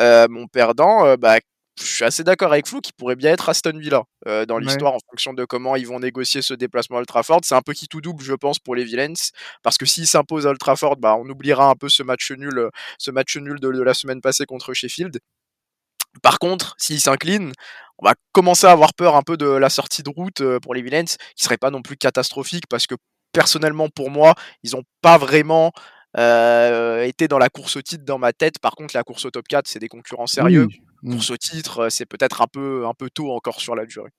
[0.00, 1.38] euh, mon perdant, bah,
[1.80, 4.92] je suis assez d'accord avec Flo qui pourrait bien être Aston Villa euh, dans l'histoire
[4.92, 4.98] ouais.
[4.98, 7.40] en fonction de comment ils vont négocier ce déplacement à Old Trafford.
[7.44, 9.14] C'est un qui tout double, je pense, pour les Villains
[9.62, 12.68] parce que s'ils s'imposent à Old Trafford, bah, on oubliera un peu ce match nul,
[12.98, 15.18] ce match nul de, de la semaine passée contre Sheffield.
[16.22, 17.52] Par contre, s'ils s'inclinent,
[17.98, 20.82] on va commencer à avoir peur un peu de la sortie de route pour les
[20.82, 22.96] Villains, qui serait pas non plus catastrophique parce que
[23.32, 25.72] personnellement pour moi, ils n'ont pas vraiment
[26.18, 28.58] euh, été dans la course au titre dans ma tête.
[28.58, 30.68] Par contre, la course au top 4, c'est des concurrents sérieux.
[31.02, 31.12] Oui.
[31.12, 34.10] Course au titre, c'est peut-être un peu, un peu tôt encore sur la durée.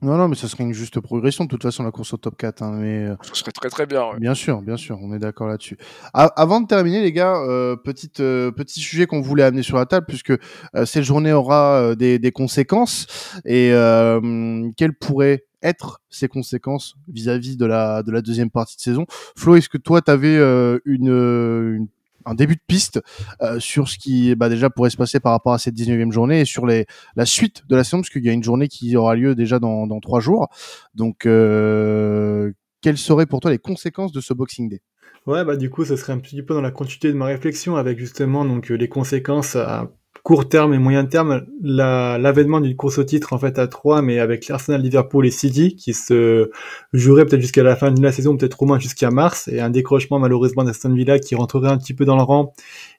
[0.00, 2.36] Non, non, mais ce serait une juste progression de toute façon la course au top
[2.36, 2.62] 4.
[2.62, 4.04] Hein, mais ce serait très très bien.
[4.04, 4.20] Ouais.
[4.20, 5.76] Bien sûr, bien sûr, on est d'accord là-dessus.
[6.12, 9.86] avant de terminer, les gars, euh, petite euh, petit sujet qu'on voulait amener sur la
[9.86, 13.06] table, puisque euh, cette journée aura euh, des, des, conséquences
[13.44, 18.76] et euh, quelles pourraient être ces conséquences vis-à-vis -vis de la de la deuxième partie
[18.76, 19.04] de saison?
[19.36, 20.36] Flo, est-ce que toi, tu avais
[20.84, 21.88] une, une
[22.24, 23.00] un début de piste
[23.42, 26.40] euh, sur ce qui bah, déjà pourrait se passer par rapport à cette 19e journée
[26.40, 26.84] et sur la
[27.24, 30.00] suite de la saison, parce qu'il y a une journée qui aura lieu déjà dans,
[30.00, 30.48] trois jours.
[30.94, 32.52] Donc, euh,
[32.82, 34.80] quelles seraient pour toi les conséquences de ce Boxing Day?
[35.26, 37.76] Ouais, bah du coup, ce serait un petit peu dans la continuité de ma réflexion
[37.76, 39.90] avec justement donc les conséquences à
[40.28, 44.18] court terme et moyen terme, l'avènement d'une course au titre en fait à 3, mais
[44.18, 46.50] avec l'Arsenal, Liverpool et City qui se
[46.92, 49.70] jouerait peut-être jusqu'à la fin de la saison, peut-être au moins jusqu'à mars, et un
[49.70, 52.52] décrochement malheureusement d'Aston Villa qui rentrerait un petit peu dans le rang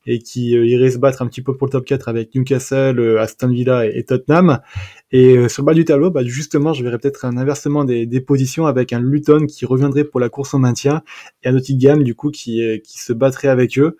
[0.07, 2.99] et qui euh, irait se battre un petit peu pour le top 4 avec Newcastle,
[2.99, 4.61] euh, Aston Villa et, Tottenham.
[5.11, 8.07] Et euh, sur le bas du tableau, bah, justement, je verrais peut-être un inversement des,
[8.07, 11.03] des, positions avec un Luton qui reviendrait pour la course au maintien
[11.43, 13.97] et un Nottingham du coup qui, qui se battrait avec eux.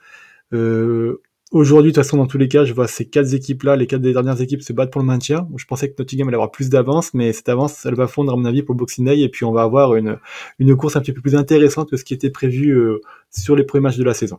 [0.51, 1.21] Euh,
[1.52, 4.02] Aujourd'hui, de toute façon, dans tous les cas, je vois ces quatre équipes-là, les quatre
[4.02, 5.47] des dernières équipes se battre pour le maintien.
[5.58, 8.36] Je pensais que Nottingham allait avoir plus d'avance, mais cette avance, elle va fondre, à
[8.36, 10.20] mon avis, pour le Boxing Day, et puis on va avoir une,
[10.60, 13.64] une course un petit peu plus intéressante que ce qui était prévu euh, sur les
[13.64, 14.38] premiers matchs de la saison.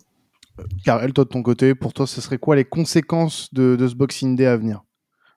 [0.84, 3.96] Karel, toi de ton côté, pour toi, ce serait quoi les conséquences de, de ce
[3.96, 4.82] Boxing Day à venir?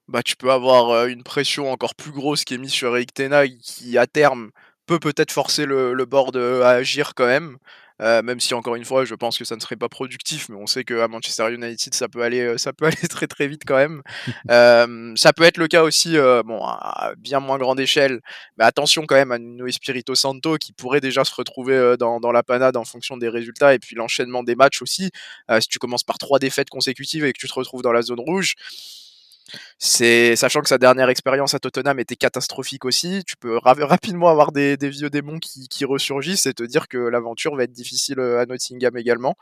[0.07, 3.47] Bah, tu peux avoir une pression encore plus grosse qui est mise sur Eric Tena
[3.47, 4.51] qui à terme
[4.85, 7.57] peut peut-être forcer le, le board à agir quand même.
[8.03, 10.55] Euh, même si encore une fois, je pense que ça ne serait pas productif, mais
[10.55, 13.63] on sait qu'à Manchester United, ça peut aller, euh, ça peut aller très très vite
[13.65, 14.03] quand même.
[14.51, 18.19] euh, ça peut être le cas aussi, euh, bon, à bien moins grande échelle,
[18.57, 22.31] mais attention quand même à Nuno Espirito Santo qui pourrait déjà se retrouver dans, dans
[22.31, 25.11] la panade en fonction des résultats et puis l'enchaînement des matchs aussi.
[25.59, 28.19] si tu commences par trois défaites consécutives et que tu te retrouves dans la zone
[28.19, 28.55] rouge,
[29.77, 34.51] c'est sachant que sa dernière expérience à Tottenham était catastrophique aussi, tu peux rapidement avoir
[34.51, 38.45] des, vieux démons qui, ressurgissent et te dire que l'aventure va être difficile euh, à
[38.45, 39.35] Nottingham également.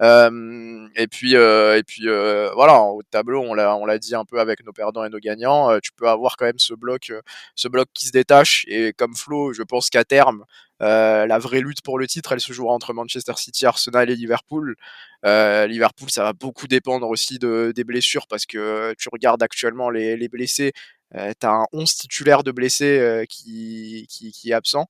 [0.00, 4.64] Et puis euh, et puis euh, voilà, au tableau, on l'a dit un peu avec
[4.64, 7.12] nos perdants et nos gagnants, tu peux avoir quand même ce bloc
[7.54, 10.44] ce bloc qui se détache et comme Flo, je pense qu'à terme
[10.82, 14.16] euh, la vraie lutte pour le titre, elle se jouera entre Manchester City, Arsenal et
[14.16, 14.76] Liverpool.
[15.24, 19.90] Euh, Liverpool, ça va beaucoup dépendre aussi de, des blessures parce que tu regardes actuellement
[19.90, 20.72] les, les blessés.
[21.14, 24.88] Euh, tu un 11 titulaire de blessés euh, qui, qui, qui, est absent.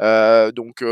[0.00, 0.84] Donc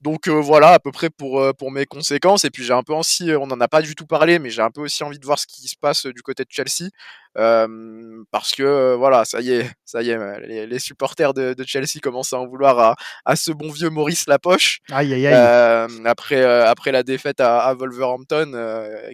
[0.00, 2.44] donc euh, voilà à peu près pour, euh, pour mes conséquences.
[2.44, 4.62] Et puis j'ai un peu aussi, on n'en a pas du tout parlé, mais j'ai
[4.62, 6.90] un peu aussi envie de voir ce qui se passe du côté de Chelsea.
[7.38, 11.64] Euh, parce que voilà, ça y est, ça y est, les, les supporters de, de,
[11.64, 14.80] Chelsea commencent à en vouloir à, à ce bon vieux Maurice Lapoche.
[14.90, 16.02] Aïe, aïe, aïe.
[16.04, 18.52] après, après la défaite à, à Wolverhampton,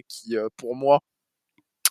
[0.07, 0.99] qui pour moi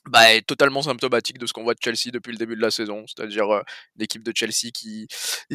[0.07, 2.71] bah, est totalement symptomatique de ce qu'on voit de Chelsea depuis le début de la
[2.71, 3.63] saison, c'est-à-dire euh,
[3.99, 5.09] une de Chelsea qui,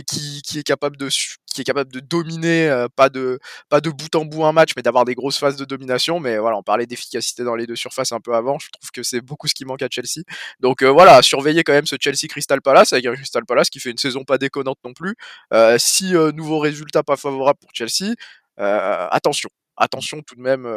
[0.08, 1.10] qui, qui est capable de
[1.54, 3.40] qui est capable de dominer, euh, pas de
[3.70, 6.20] pas de bout en bout un match, mais d'avoir des grosses phases de domination.
[6.20, 8.60] Mais voilà, on parlait d'efficacité dans les deux surfaces un peu avant.
[8.60, 10.24] Je trouve que c'est beaucoup ce qui manque à Chelsea.
[10.60, 13.80] Donc euh, voilà, surveiller quand même ce Chelsea Crystal Palace avec un Crystal Palace qui
[13.80, 15.16] fait une saison pas déconnante non plus.
[15.54, 18.16] Euh, si nouveaux résultats pas favorables pour Chelsea,
[18.58, 19.50] attention
[19.82, 20.68] attention tout de même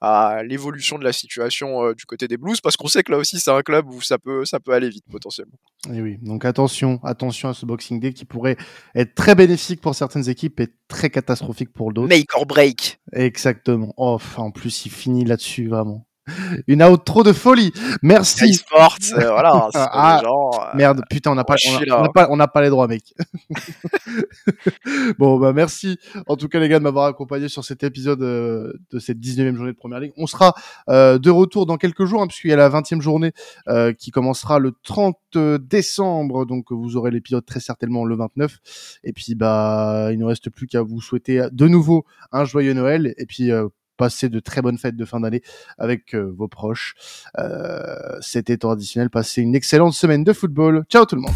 [0.00, 3.38] à l'évolution de la situation du côté des Blues parce qu'on sait que là aussi
[3.38, 5.58] c'est un club où ça peut ça peut aller vite potentiellement.
[5.92, 8.56] Et oui, donc attention, attention à ce Boxing Day qui pourrait
[8.94, 12.08] être très bénéfique pour certaines équipes et très catastrophique pour d'autres.
[12.08, 13.00] Make or break.
[13.12, 13.92] Exactement.
[13.96, 16.06] Oh, en plus il finit là-dessus vraiment.
[16.66, 17.72] Une out trop de folie.
[18.02, 18.54] Merci.
[18.54, 19.68] Sports, euh, voilà.
[19.74, 22.62] ah, euh, merde, putain, on n'a pas, on a, on a pas, on a pas
[22.62, 23.14] les droits, mec.
[25.18, 25.98] bon, bah merci.
[26.26, 29.54] En tout cas, les gars, de m'avoir accompagné sur cet épisode euh, de cette 19e
[29.54, 30.12] journée de Première Ligue.
[30.16, 30.54] On sera
[30.88, 33.32] euh, de retour dans quelques jours, hein, puisqu'il y a la 20e journée
[33.68, 35.16] euh, qui commencera le 30
[35.60, 36.46] décembre.
[36.46, 38.58] Donc, vous aurez l'épisode très certainement le 29.
[39.04, 43.14] Et puis, bah, il ne reste plus qu'à vous souhaiter de nouveau un joyeux Noël.
[43.18, 43.50] Et puis,
[43.96, 45.42] passez de très bonnes fêtes de fin d'année
[45.78, 46.94] avec euh, vos proches.
[47.38, 49.10] Euh, C'était traditionnel.
[49.10, 50.84] Passez une excellente semaine de football.
[50.88, 51.34] Ciao tout le monde.